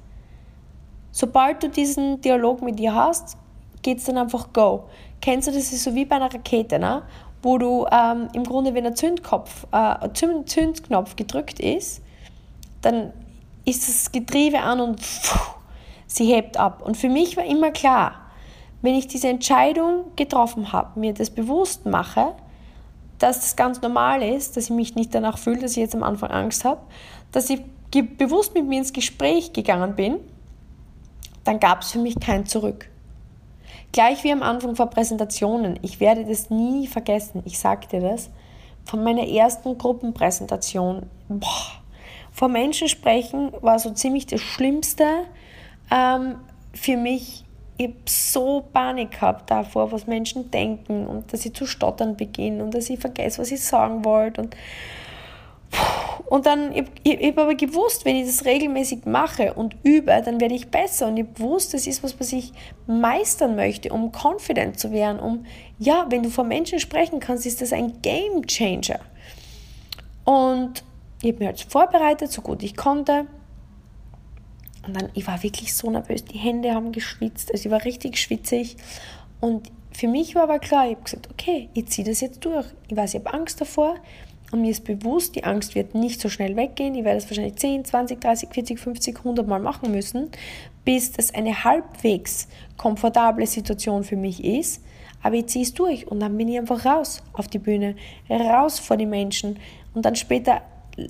Sobald 1.12 1.64
du 1.64 1.70
diesen 1.70 2.22
Dialog 2.22 2.62
mit 2.62 2.80
dir 2.80 2.94
hast, 2.94 3.38
geht 3.82 3.98
es 3.98 4.06
dann 4.06 4.18
einfach 4.18 4.54
go. 4.54 4.86
Kennst 5.20 5.48
du 5.48 5.52
das? 5.52 5.74
ist 5.74 5.84
so 5.84 5.96
wie 5.96 6.06
bei 6.06 6.16
einer 6.16 6.34
Rakete, 6.34 6.80
ne? 6.80 7.04
wo 7.42 7.58
du 7.58 7.86
ähm, 7.92 8.30
im 8.34 8.44
Grunde, 8.44 8.74
wenn 8.74 8.86
ein 8.86 8.96
Zündkopf, 8.96 9.68
äh, 9.72 10.10
Zündknopf 10.14 11.16
gedrückt 11.16 11.60
ist, 11.60 12.02
dann 12.82 13.14
ist 13.66 13.88
das 13.88 14.12
Getriebe 14.12 14.60
an 14.60 14.80
und 14.80 15.00
pfuh, 15.00 15.56
sie 16.08 16.26
hebt 16.26 16.58
ab. 16.58 16.82
Und 16.84 16.98
für 16.98 17.10
mich 17.10 17.38
war 17.38 17.46
immer 17.46 17.72
klar, 17.72 18.24
wenn 18.82 18.96
ich 18.96 19.08
diese 19.08 19.30
Entscheidung 19.30 20.06
getroffen 20.16 20.74
habe, 20.74 21.00
mir 21.00 21.14
das 21.14 21.30
bewusst 21.30 21.86
mache, 21.86 22.34
dass 23.20 23.40
das 23.40 23.56
ganz 23.56 23.82
normal 23.82 24.22
ist, 24.22 24.58
dass 24.58 24.66
ich 24.66 24.72
mich 24.72 24.96
nicht 24.96 25.16
danach 25.16 25.38
fühle, 25.38 25.60
dass 25.60 25.72
ich 25.72 25.78
jetzt 25.78 25.96
am 25.96 26.04
Anfang 26.04 26.32
Angst 26.32 26.66
habe, 26.66 26.82
dass 27.32 27.50
ich 27.50 27.62
bewusst 27.92 28.54
mit 28.54 28.68
mir 28.68 28.80
ins 28.80 28.92
Gespräch 28.92 29.54
gegangen 29.54 29.96
bin, 29.96 30.20
dann 31.44 31.60
gab 31.60 31.82
es 31.82 31.92
für 31.92 32.00
mich 32.00 32.20
kein 32.20 32.46
Zurück. 32.46 32.90
Gleich 33.94 34.24
wie 34.24 34.32
am 34.32 34.42
Anfang 34.42 34.76
vor 34.76 34.88
Präsentationen. 34.90 35.78
Ich 35.84 36.00
werde 36.00 36.26
das 36.26 36.50
nie 36.50 36.88
vergessen. 36.88 37.44
Ich 37.46 37.60
dir 37.62 38.02
das. 38.02 38.30
Von 38.86 39.04
meiner 39.04 39.28
ersten 39.28 39.78
Gruppenpräsentation. 39.78 41.06
Boah, 41.30 41.83
vor 42.34 42.50
Menschen 42.50 42.90
sprechen 42.90 43.52
war 43.62 43.80
so 43.80 43.92
ziemlich 43.92 44.26
das 44.26 44.42
Schlimmste 44.42 45.06
ähm, 45.92 46.36
für 46.74 46.98
mich. 46.98 47.46
Ich 47.78 47.88
habe 47.88 47.96
so 48.06 48.64
Panik 48.72 49.12
gehabt 49.12 49.50
davor, 49.50 49.92
was 49.92 50.06
Menschen 50.06 50.52
denken 50.52 51.08
und 51.08 51.34
dass 51.34 51.46
ich 51.46 51.54
zu 51.54 51.66
stottern 51.66 52.18
beginne 52.18 52.64
und 52.64 52.74
dass 52.74 52.90
ich 52.90 53.00
vergesse, 53.00 53.40
was 53.40 53.52
ich 53.52 53.64
sagen 53.64 54.06
wollte. 54.06 54.42
Und 54.42 54.56
und 56.26 56.46
dann, 56.46 56.72
ich, 56.72 56.86
ich, 57.04 57.20
ich 57.20 57.28
habe 57.32 57.44
aber 57.44 57.56
gewusst, 57.56 58.06
wenn 58.06 58.16
ich 58.16 58.26
das 58.26 58.46
regelmäßig 58.46 59.06
mache 59.06 59.54
und 59.54 59.76
übe, 59.84 60.20
dann 60.24 60.40
werde 60.40 60.56
ich 60.56 60.70
besser. 60.70 61.08
Und 61.08 61.18
ich 61.18 61.28
wusste, 61.38 61.78
das 61.78 61.86
ist 61.86 62.04
was, 62.04 62.20
was 62.20 62.32
ich 62.32 62.52
meistern 62.88 63.56
möchte, 63.56 63.90
um 63.90 64.12
confident 64.12 64.80
zu 64.80 64.92
werden. 64.92 65.20
Um, 65.20 65.46
ja, 65.80 66.06
wenn 66.10 66.24
du 66.24 66.30
vor 66.30 66.44
Menschen 66.44 66.80
sprechen 66.80 67.20
kannst, 67.20 67.46
ist 67.46 67.62
das 67.62 67.74
ein 67.74 68.02
Game 68.02 68.46
Changer. 68.48 69.00
Und 70.24 70.84
ich 71.24 71.32
habe 71.32 71.40
mich 71.40 71.48
halt 71.48 71.62
vorbereitet, 71.62 72.32
so 72.32 72.42
gut 72.42 72.64
ich 72.64 72.76
konnte. 72.76 73.28
Und 74.86 74.96
dann, 74.96 75.10
ich 75.14 75.26
war 75.26 75.42
wirklich 75.42 75.74
so 75.74 75.90
nervös, 75.90 76.26
die 76.26 76.38
Hände 76.38 76.74
haben 76.74 76.92
geschwitzt, 76.92 77.52
also 77.52 77.66
ich 77.66 77.72
war 77.72 77.86
richtig 77.86 78.18
schwitzig. 78.18 78.76
Und 79.40 79.72
für 79.92 80.08
mich 80.08 80.36
war 80.36 80.44
aber 80.44 80.60
klar, 80.60 80.86
ich 80.88 80.96
habe 80.96 81.04
gesagt, 81.04 81.30
okay, 81.32 81.70
ich 81.74 81.88
ziehe 81.88 82.06
das 82.08 82.20
jetzt 82.22 82.44
durch. 82.44 82.66
Ich 82.90 82.98
weiß, 82.98 83.14
ich 83.14 83.20
habe 83.22 83.34
Angst 83.34 83.62
davor, 83.62 83.96
und 84.54 84.62
mir 84.62 84.70
ist 84.70 84.84
bewusst, 84.84 85.36
die 85.36 85.46
Angst 85.46 85.74
wird 85.74 85.96
nicht 85.96 86.22
so 86.22 86.30
schnell 86.30 86.56
weggehen. 86.56 86.94
Ich 86.94 87.04
werde 87.04 87.18
es 87.18 87.28
wahrscheinlich 87.28 87.56
10, 87.56 87.86
20, 87.86 88.22
30, 88.22 88.50
40, 88.54 88.80
50, 88.80 89.18
100 89.18 89.48
Mal 89.48 89.60
machen 89.60 89.92
müssen, 89.92 90.30
bis 90.86 91.12
das 91.12 91.34
eine 91.34 91.64
halbwegs 91.64 92.48
komfortable 92.78 93.48
Situation 93.48 94.04
für 94.04 94.16
mich 94.16 94.44
ist. 94.44 94.84
Aber 95.24 95.38
ich 95.38 95.48
ziehe 95.48 95.66
es 95.66 95.74
durch 95.74 96.06
und 96.06 96.20
dann 96.20 96.38
bin 96.38 96.50
ich 96.50 96.60
einfach 96.60 96.86
raus 96.86 97.24
auf 97.34 97.48
die 97.48 97.58
Bühne, 97.58 97.96
raus 98.30 98.78
vor 98.78 98.96
die 98.96 99.08
Menschen 99.08 99.58
und 99.96 100.06
dann 100.06 100.16
später 100.16 100.62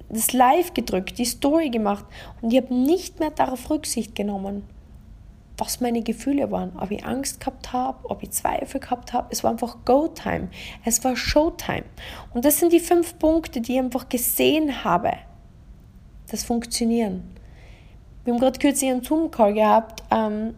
das 0.09 0.33
Live 0.33 0.73
gedrückt, 0.73 1.17
die 1.17 1.25
Story 1.25 1.69
gemacht 1.69 2.05
und 2.41 2.51
ich 2.51 2.61
habe 2.61 2.73
nicht 2.73 3.19
mehr 3.19 3.31
darauf 3.31 3.69
Rücksicht 3.69 4.15
genommen 4.15 4.63
was 5.57 5.81
meine 5.81 6.01
Gefühle 6.01 6.51
waren, 6.51 6.71
ob 6.79 6.91
ich 6.91 7.05
Angst 7.05 7.39
gehabt 7.39 7.73
habe, 7.73 8.09
ob 8.09 8.23
ich 8.23 8.31
Zweifel 8.31 8.79
gehabt 8.79 9.13
habe. 9.13 9.27
Es 9.31 9.43
war 9.43 9.51
einfach 9.51 9.77
Go-Time. 9.85 10.49
Es 10.83 11.03
war 11.03 11.15
Showtime. 11.15 11.83
Und 12.33 12.45
das 12.45 12.59
sind 12.59 12.73
die 12.73 12.79
fünf 12.79 13.19
Punkte, 13.19 13.61
die 13.61 13.73
ich 13.73 13.79
einfach 13.79 14.09
gesehen 14.09 14.83
habe, 14.83 15.13
das 16.29 16.43
funktionieren. 16.43 17.23
Wir 18.23 18.33
haben 18.33 18.39
gerade 18.39 18.57
kürzlich 18.57 18.89
einen 18.89 19.03
Zoom-Call 19.03 19.53
gehabt. 19.53 20.03
Ähm, 20.09 20.55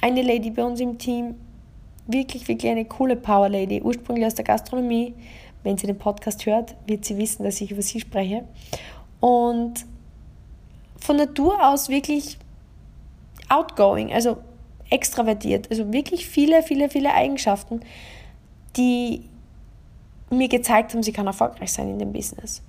eine 0.00 0.22
Lady 0.22 0.50
bei 0.50 0.64
uns 0.64 0.80
im 0.80 0.96
Team, 0.96 1.34
wirklich, 2.06 2.48
wirklich 2.48 2.70
eine 2.70 2.84
coole 2.84 3.16
Power-Lady, 3.16 3.82
ursprünglich 3.82 4.26
aus 4.26 4.34
der 4.34 4.44
Gastronomie. 4.44 5.14
Wenn 5.68 5.76
sie 5.76 5.86
den 5.86 5.98
Podcast 5.98 6.46
hört, 6.46 6.74
wird 6.86 7.04
sie 7.04 7.18
wissen, 7.18 7.44
dass 7.44 7.60
ich 7.60 7.70
über 7.70 7.82
sie 7.82 8.00
spreche. 8.00 8.42
Und 9.20 9.84
von 10.98 11.16
Natur 11.16 11.62
aus 11.62 11.90
wirklich 11.90 12.38
outgoing, 13.50 14.10
also 14.10 14.38
extravertiert. 14.88 15.70
Also 15.70 15.92
wirklich 15.92 16.26
viele, 16.26 16.62
viele, 16.62 16.88
viele 16.88 17.12
Eigenschaften, 17.12 17.82
die 18.78 19.28
mir 20.30 20.48
gezeigt 20.48 20.94
haben, 20.94 21.02
sie 21.02 21.12
kann 21.12 21.26
erfolgreich 21.26 21.70
sein 21.70 21.90
in 21.90 21.98
dem 21.98 22.14
Business. 22.14 22.62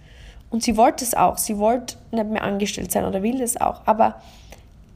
Und 0.50 0.62
sie 0.64 0.76
wollte 0.76 1.06
es 1.06 1.14
auch. 1.14 1.38
Sie 1.38 1.58
wollte 1.58 1.96
nicht 2.12 2.28
mehr 2.28 2.44
angestellt 2.44 2.92
sein 2.92 3.06
oder 3.06 3.24
will 3.24 3.42
es 3.42 3.56
auch. 3.62 3.82
Aber 3.86 4.22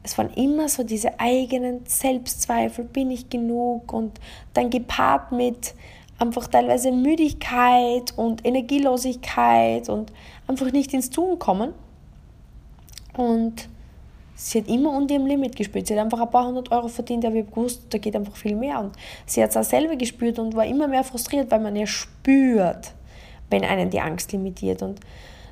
es 0.03 0.17
waren 0.17 0.33
immer 0.33 0.67
so 0.67 0.83
diese 0.83 1.21
eigenen 1.21 1.85
Selbstzweifel, 1.85 2.83
bin 2.83 3.11
ich 3.11 3.29
genug? 3.29 3.93
Und 3.93 4.19
dann 4.53 4.69
gepaart 4.69 5.31
mit 5.31 5.73
einfach 6.23 6.47
teilweise 6.47 6.91
Müdigkeit 6.91 8.13
und 8.15 8.45
Energielosigkeit 8.45 9.89
und 9.89 10.11
einfach 10.47 10.71
nicht 10.71 10.93
ins 10.93 11.09
Tun 11.09 11.37
kommen. 11.37 11.73
Und 13.15 13.69
sie 14.35 14.61
hat 14.61 14.67
immer 14.67 14.91
unter 14.91 15.13
ihrem 15.13 15.27
Limit 15.27 15.55
gespürt. 15.55 15.87
Sie 15.87 15.93
hat 15.93 16.03
einfach 16.03 16.21
ein 16.21 16.29
paar 16.29 16.47
hundert 16.47 16.71
Euro 16.71 16.87
verdient, 16.87 17.25
aber 17.25 17.35
ich 17.35 17.43
habe 17.43 17.51
gewusst, 17.51 17.83
da 17.89 17.97
geht 17.97 18.15
einfach 18.15 18.35
viel 18.35 18.55
mehr. 18.55 18.79
Und 18.79 18.95
sie 19.25 19.43
hat 19.43 19.51
es 19.51 19.57
auch 19.57 19.63
selber 19.63 19.95
gespürt 19.95 20.39
und 20.39 20.55
war 20.55 20.65
immer 20.65 20.87
mehr 20.87 21.03
frustriert, 21.03 21.51
weil 21.51 21.59
man 21.59 21.75
ja 21.75 21.85
spürt, 21.85 22.93
wenn 23.49 23.63
einen 23.63 23.89
die 23.89 23.99
Angst 23.99 24.31
limitiert. 24.31 24.81
Und 24.81 24.99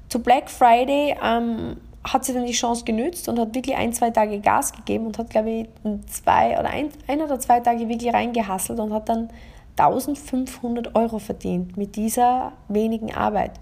zu 0.09 0.19
Black 0.19 0.49
Friday 0.49 1.15
ähm, 1.23 1.77
hat 2.03 2.25
sie 2.25 2.33
dann 2.33 2.45
die 2.45 2.53
Chance 2.53 2.83
genützt 2.83 3.29
und 3.29 3.37
hat 3.37 3.53
wirklich 3.53 3.75
ein, 3.75 3.93
zwei 3.93 4.09
Tage 4.09 4.39
Gas 4.39 4.73
gegeben 4.73 5.05
und 5.05 5.17
hat, 5.19 5.29
glaube 5.29 5.51
ich, 5.51 5.67
zwei 6.07 6.59
oder 6.59 6.69
ein, 6.69 6.89
ein 7.07 7.21
oder 7.21 7.39
zwei 7.39 7.59
Tage 7.59 7.87
wirklich 7.87 8.11
reingehasselt 8.11 8.79
und 8.79 8.91
hat 8.91 9.07
dann 9.07 9.29
1500 9.77 10.95
Euro 10.95 11.19
verdient 11.19 11.77
mit 11.77 11.95
dieser 11.95 12.53
wenigen 12.67 13.13
Arbeit. 13.13 13.59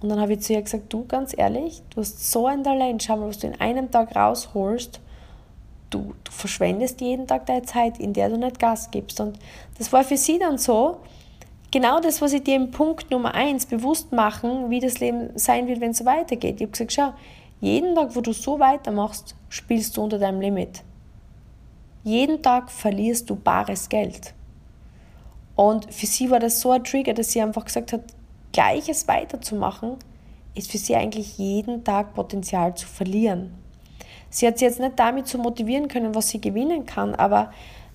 Und 0.00 0.10
dann 0.10 0.20
habe 0.20 0.34
ich 0.34 0.40
zu 0.40 0.52
ihr 0.52 0.62
gesagt, 0.62 0.92
du 0.92 1.04
ganz 1.06 1.34
ehrlich, 1.36 1.82
du 1.90 2.00
hast 2.00 2.30
so 2.30 2.46
ein 2.46 2.62
Talent, 2.62 3.02
schau 3.02 3.16
mal, 3.16 3.28
was 3.28 3.38
du 3.38 3.46
in 3.46 3.60
einem 3.60 3.90
Tag 3.90 4.14
rausholst. 4.14 5.00
Du, 5.90 6.14
du 6.24 6.32
verschwendest 6.32 7.00
jeden 7.00 7.26
Tag 7.26 7.46
deine 7.46 7.62
Zeit, 7.62 7.98
in 7.98 8.12
der 8.12 8.28
du 8.28 8.36
nicht 8.36 8.58
Gas 8.58 8.90
gibst. 8.90 9.20
Und 9.20 9.38
das 9.78 9.92
war 9.92 10.04
für 10.04 10.16
sie 10.16 10.38
dann 10.38 10.58
so, 10.58 10.98
genau 11.70 12.00
das, 12.00 12.20
was 12.20 12.32
ich 12.32 12.42
dir 12.42 12.56
im 12.56 12.70
Punkt 12.70 13.10
Nummer 13.10 13.34
eins 13.34 13.66
bewusst 13.66 14.12
machen, 14.12 14.68
wie 14.70 14.80
das 14.80 15.00
Leben 15.00 15.30
sein 15.36 15.66
wird, 15.66 15.80
wenn 15.80 15.92
es 15.92 15.98
so 15.98 16.04
weitergeht. 16.04 16.56
Ich 16.56 16.62
habe 16.62 16.72
gesagt, 16.72 16.92
schau, 16.92 17.12
jeden 17.60 17.94
Tag, 17.94 18.14
wo 18.14 18.20
du 18.20 18.32
so 18.32 18.58
weitermachst, 18.58 19.34
spielst 19.48 19.96
du 19.96 20.02
unter 20.02 20.18
deinem 20.18 20.40
Limit. 20.40 20.82
Jeden 22.04 22.42
Tag 22.42 22.70
verlierst 22.70 23.30
du 23.30 23.36
bares 23.36 23.88
Geld. 23.88 24.34
Und 25.56 25.92
für 25.92 26.06
sie 26.06 26.30
war 26.30 26.38
das 26.38 26.60
so 26.60 26.70
ein 26.70 26.84
Trigger, 26.84 27.14
dass 27.14 27.32
sie 27.32 27.40
einfach 27.40 27.64
gesagt 27.64 27.92
hat, 27.92 28.02
Gleiches 28.52 29.08
weiterzumachen, 29.08 29.96
ist 30.54 30.70
für 30.70 30.78
sie 30.78 30.94
eigentlich 30.96 31.38
jeden 31.38 31.84
Tag 31.84 32.14
Potenzial 32.14 32.74
zu 32.74 32.86
verlieren. 32.86 33.52
Sie 34.30 34.46
hat 34.46 34.58
sie 34.58 34.64
jetzt 34.66 34.80
nicht 34.80 34.98
damit 34.98 35.26
zu 35.26 35.38
motivieren 35.38 35.88
können, 35.88 36.14
was 36.14 36.28
sie 36.28 36.40
gewinnen 36.40 36.86
kann, 36.86 37.14
aber 37.14 37.50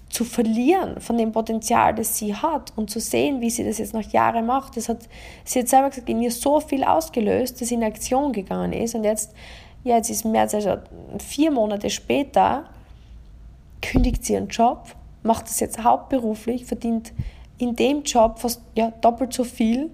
zu 0.10 0.26
verlieren 0.26 1.00
von 1.00 1.17
dem 1.17 1.32
Potenzial, 1.32 1.95
das 1.95 2.17
sie 2.17 2.36
hat 2.36 2.74
und 2.76 2.89
zu 2.89 3.00
sehen, 3.00 3.41
wie 3.41 3.50
sie 3.50 3.63
das 3.63 3.78
jetzt 3.78 3.93
nach 3.93 4.12
Jahren 4.12 4.45
macht, 4.45 4.76
das 4.76 4.89
hat, 4.89 5.08
sie 5.45 5.60
hat 5.60 5.69
selber 5.69 5.89
gesagt, 5.89 6.10
in 6.10 6.21
ihr 6.21 6.32
so 6.32 6.60
viel 6.60 6.84
ausgelöst, 6.84 7.62
dass 7.62 7.69
sie 7.69 7.76
in 7.76 7.84
Aktion 7.84 8.34
gegangen 8.34 8.74
ist 8.74 8.93
und 8.93 9.04
jetzt, 9.04 9.34
ja, 9.84 9.95
jetzt 9.95 10.10
ist 10.10 10.26
mehr 10.26 10.41
als 10.41 10.56
vier 11.19 11.52
Monate 11.52 11.89
später, 11.89 12.65
kündigt 13.82 14.26
sie 14.26 14.34
ihren 14.34 14.50
Job, 14.50 14.84
macht 15.24 15.45
das 15.45 15.60
jetzt 15.60 15.84
hauptberuflich, 15.84 16.65
verdient 16.65 17.13
in 17.62 17.76
dem 17.76 18.04
Job 18.04 18.39
fast 18.39 18.62
ja, 18.76 18.91
doppelt 19.02 19.34
so 19.34 19.43
viel 19.43 19.91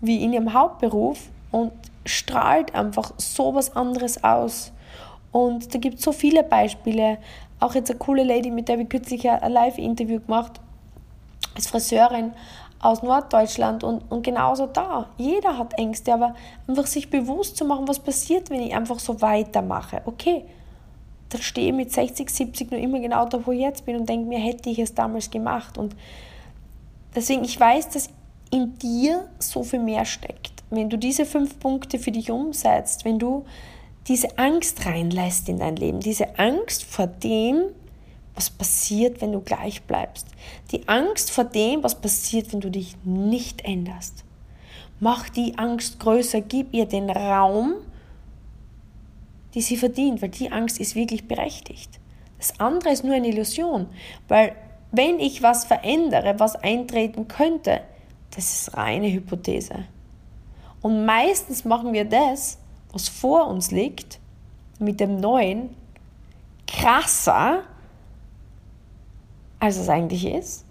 wie 0.00 0.22
in 0.22 0.32
ihrem 0.32 0.52
Hauptberuf 0.52 1.18
und 1.50 1.72
strahlt 2.06 2.74
einfach 2.74 3.12
so 3.16 3.54
was 3.54 3.74
anderes 3.74 4.22
aus. 4.22 4.72
Und 5.32 5.74
da 5.74 5.78
gibt 5.78 5.98
es 5.98 6.04
so 6.04 6.12
viele 6.12 6.44
Beispiele. 6.44 7.18
Auch 7.58 7.74
jetzt 7.74 7.90
eine 7.90 7.98
coole 7.98 8.22
Lady, 8.22 8.50
mit 8.50 8.68
der 8.68 8.78
ich 8.78 8.88
kürzlich 8.88 9.28
ein 9.28 9.52
Live-Interview 9.52 10.20
gemacht, 10.20 10.60
als 11.56 11.66
Friseurin 11.66 12.32
aus 12.80 13.02
Norddeutschland 13.02 13.82
und, 13.82 14.02
und 14.10 14.22
genauso 14.22 14.66
da. 14.66 15.06
Jeder 15.16 15.58
hat 15.58 15.74
Ängste, 15.76 16.14
aber 16.14 16.36
einfach 16.68 16.86
sich 16.86 17.10
bewusst 17.10 17.56
zu 17.56 17.64
machen, 17.64 17.88
was 17.88 17.98
passiert, 17.98 18.50
wenn 18.50 18.62
ich 18.62 18.74
einfach 18.74 19.00
so 19.00 19.20
weitermache. 19.20 20.02
Okay, 20.04 20.44
dann 21.30 21.42
stehe 21.42 21.68
ich 21.68 21.74
mit 21.74 21.92
60, 21.92 22.30
70 22.30 22.70
nur 22.70 22.80
immer 22.80 23.00
genau 23.00 23.26
da, 23.26 23.44
wo 23.44 23.50
ich 23.50 23.60
jetzt 23.60 23.84
bin 23.84 23.96
und 23.96 24.08
denke 24.08 24.28
mir, 24.28 24.38
hätte 24.38 24.70
ich 24.70 24.78
es 24.78 24.94
damals 24.94 25.28
gemacht. 25.28 25.76
Und 25.76 25.96
Deswegen, 27.14 27.44
ich 27.44 27.58
weiß, 27.58 27.90
dass 27.90 28.10
in 28.50 28.78
dir 28.78 29.28
so 29.38 29.62
viel 29.62 29.80
mehr 29.80 30.04
steckt. 30.04 30.62
Wenn 30.70 30.90
du 30.90 30.96
diese 30.96 31.24
fünf 31.24 31.58
Punkte 31.58 31.98
für 31.98 32.12
dich 32.12 32.30
umsetzt, 32.30 33.04
wenn 33.04 33.18
du 33.18 33.44
diese 34.06 34.38
Angst 34.38 34.86
reinlässt 34.86 35.48
in 35.48 35.58
dein 35.58 35.76
Leben, 35.76 36.00
diese 36.00 36.38
Angst 36.38 36.84
vor 36.84 37.06
dem, 37.06 37.64
was 38.34 38.50
passiert, 38.50 39.20
wenn 39.20 39.32
du 39.32 39.40
gleich 39.40 39.82
bleibst. 39.82 40.28
Die 40.70 40.88
Angst 40.88 41.30
vor 41.30 41.44
dem, 41.44 41.82
was 41.82 42.00
passiert, 42.00 42.52
wenn 42.52 42.60
du 42.60 42.70
dich 42.70 42.96
nicht 43.04 43.64
änderst. 43.64 44.24
Mach 45.00 45.28
die 45.28 45.58
Angst 45.58 45.98
größer, 45.98 46.40
gib 46.40 46.72
ihr 46.72 46.86
den 46.86 47.10
Raum, 47.10 47.74
die 49.54 49.62
sie 49.62 49.76
verdient, 49.76 50.22
weil 50.22 50.28
die 50.28 50.52
Angst 50.52 50.80
ist 50.80 50.94
wirklich 50.94 51.26
berechtigt. 51.26 51.98
Das 52.38 52.60
andere 52.60 52.90
ist 52.90 53.04
nur 53.04 53.14
eine 53.14 53.28
Illusion, 53.28 53.86
weil 54.28 54.54
wenn 54.90 55.20
ich 55.20 55.42
was 55.42 55.64
verändere, 55.64 56.38
was 56.38 56.56
eintreten 56.56 57.28
könnte, 57.28 57.80
das 58.34 58.62
ist 58.62 58.76
reine 58.76 59.12
Hypothese. 59.12 59.84
Und 60.80 61.04
meistens 61.04 61.64
machen 61.64 61.92
wir 61.92 62.04
das, 62.04 62.58
was 62.92 63.08
vor 63.08 63.48
uns 63.48 63.70
liegt, 63.70 64.20
mit 64.78 65.00
dem 65.00 65.20
Neuen 65.20 65.70
krasser, 66.66 67.64
als 69.58 69.76
es 69.76 69.88
eigentlich 69.88 70.24
ist. 70.26 70.64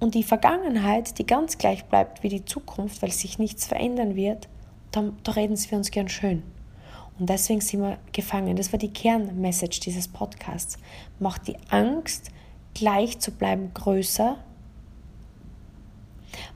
Und 0.00 0.14
die 0.14 0.24
Vergangenheit, 0.24 1.18
die 1.18 1.26
ganz 1.26 1.58
gleich 1.58 1.84
bleibt 1.84 2.22
wie 2.22 2.28
die 2.28 2.44
Zukunft, 2.44 3.02
weil 3.02 3.12
sich 3.12 3.38
nichts 3.38 3.66
verändern 3.66 4.16
wird, 4.16 4.48
da, 4.90 5.04
da 5.22 5.32
reden 5.32 5.56
wir 5.56 5.78
uns 5.78 5.90
gern 5.90 6.08
schön. 6.08 6.42
Und 7.18 7.30
deswegen 7.30 7.60
sind 7.60 7.82
wir 7.82 7.98
gefangen. 8.12 8.56
Das 8.56 8.72
war 8.72 8.78
die 8.78 8.92
Kernmessage 8.92 9.80
dieses 9.80 10.08
Podcasts. 10.08 10.76
Macht 11.20 11.46
die 11.46 11.56
Angst 11.70 12.30
gleich 12.74 13.18
zu 13.18 13.30
bleiben 13.30 13.72
größer? 13.74 14.36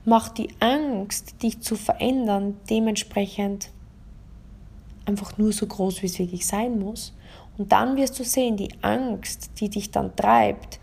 Macht 0.04 0.38
die 0.38 0.48
Angst, 0.60 1.42
dich 1.42 1.60
zu 1.60 1.76
verändern, 1.76 2.56
dementsprechend 2.70 3.70
einfach 5.04 5.38
nur 5.38 5.52
so 5.52 5.66
groß, 5.66 6.02
wie 6.02 6.06
es 6.06 6.18
wirklich 6.18 6.46
sein 6.46 6.78
muss? 6.78 7.14
Und 7.58 7.72
dann 7.72 7.96
wirst 7.96 8.18
du 8.18 8.24
sehen, 8.24 8.56
die 8.56 8.70
Angst, 8.82 9.50
die 9.60 9.68
dich 9.68 9.90
dann 9.90 10.14
treibt, 10.14 10.78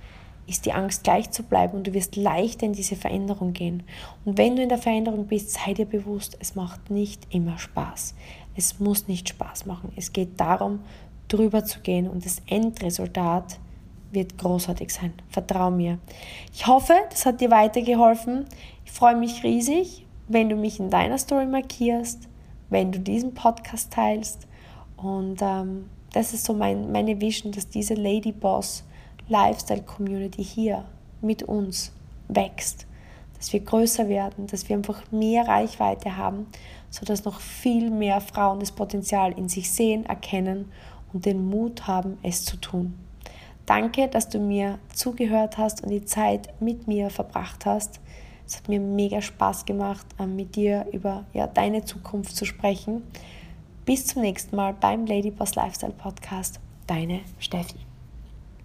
ist 0.47 0.65
die 0.65 0.73
Angst 0.73 1.03
gleich 1.03 1.31
zu 1.31 1.43
bleiben 1.43 1.77
und 1.77 1.87
du 1.87 1.93
wirst 1.93 2.15
leichter 2.15 2.65
in 2.65 2.73
diese 2.73 2.95
Veränderung 2.95 3.53
gehen. 3.53 3.83
Und 4.25 4.37
wenn 4.37 4.55
du 4.55 4.63
in 4.63 4.69
der 4.69 4.77
Veränderung 4.77 5.27
bist, 5.27 5.51
sei 5.51 5.73
dir 5.73 5.85
bewusst, 5.85 6.37
es 6.39 6.55
macht 6.55 6.89
nicht 6.89 7.33
immer 7.33 7.57
Spaß. 7.57 8.15
Es 8.55 8.79
muss 8.79 9.07
nicht 9.07 9.29
Spaß 9.29 9.65
machen. 9.65 9.93
Es 9.95 10.11
geht 10.11 10.39
darum, 10.39 10.79
drüber 11.27 11.63
zu 11.63 11.79
gehen 11.79 12.09
und 12.09 12.25
das 12.25 12.41
Endresultat 12.47 13.57
wird 14.13 14.37
großartig 14.37 14.93
sein. 14.93 15.13
Vertrau 15.29 15.71
mir. 15.71 15.99
Ich 16.53 16.67
hoffe, 16.67 16.93
das 17.09 17.25
hat 17.25 17.41
dir 17.41 17.51
weitergeholfen. 17.51 18.45
Ich 18.85 18.91
freue 18.91 19.15
mich 19.15 19.43
riesig, 19.43 20.05
wenn 20.27 20.49
du 20.49 20.55
mich 20.55 20.79
in 20.79 20.89
deiner 20.89 21.17
Story 21.17 21.45
markierst, 21.45 22.27
wenn 22.69 22.91
du 22.91 22.99
diesen 22.99 23.33
Podcast 23.33 23.91
teilst. 23.93 24.47
Und 24.97 25.41
ähm, 25.41 25.89
das 26.13 26.33
ist 26.33 26.45
so 26.45 26.53
mein, 26.53 26.91
meine 26.91 27.19
Vision, 27.19 27.51
dass 27.51 27.67
diese 27.67 27.95
Lady 27.95 28.31
Boss 28.31 28.83
Lifestyle 29.27 29.81
Community 29.81 30.43
hier 30.43 30.85
mit 31.21 31.43
uns 31.43 31.91
wächst, 32.27 32.85
dass 33.37 33.51
wir 33.53 33.61
größer 33.61 34.09
werden, 34.09 34.47
dass 34.47 34.67
wir 34.69 34.75
einfach 34.75 35.11
mehr 35.11 35.47
Reichweite 35.47 36.17
haben, 36.17 36.47
sodass 36.89 37.25
noch 37.25 37.39
viel 37.39 37.89
mehr 37.89 38.21
Frauen 38.21 38.59
das 38.59 38.71
Potenzial 38.71 39.31
in 39.33 39.49
sich 39.49 39.71
sehen, 39.71 40.05
erkennen 40.05 40.71
und 41.13 41.25
den 41.25 41.49
Mut 41.49 41.87
haben, 41.87 42.17
es 42.21 42.45
zu 42.45 42.57
tun. 42.57 42.93
Danke, 43.65 44.07
dass 44.09 44.29
du 44.29 44.39
mir 44.39 44.79
zugehört 44.93 45.57
hast 45.57 45.83
und 45.83 45.89
die 45.89 46.05
Zeit 46.05 46.49
mit 46.61 46.87
mir 46.87 47.09
verbracht 47.09 47.65
hast. 47.65 47.99
Es 48.45 48.57
hat 48.57 48.67
mir 48.67 48.79
mega 48.79 49.21
Spaß 49.21 49.65
gemacht, 49.65 50.05
ähm, 50.19 50.35
mit 50.35 50.55
dir 50.55 50.85
über 50.91 51.25
ja, 51.33 51.47
deine 51.47 51.85
Zukunft 51.85 52.35
zu 52.35 52.45
sprechen. 52.45 53.03
Bis 53.85 54.07
zum 54.07 54.21
nächsten 54.21 54.55
Mal 54.55 54.73
beim 54.73 55.05
Ladyboss 55.05 55.55
Lifestyle 55.55 55.93
Podcast. 55.93 56.59
Deine 56.87 57.21
Steffi. 57.39 57.82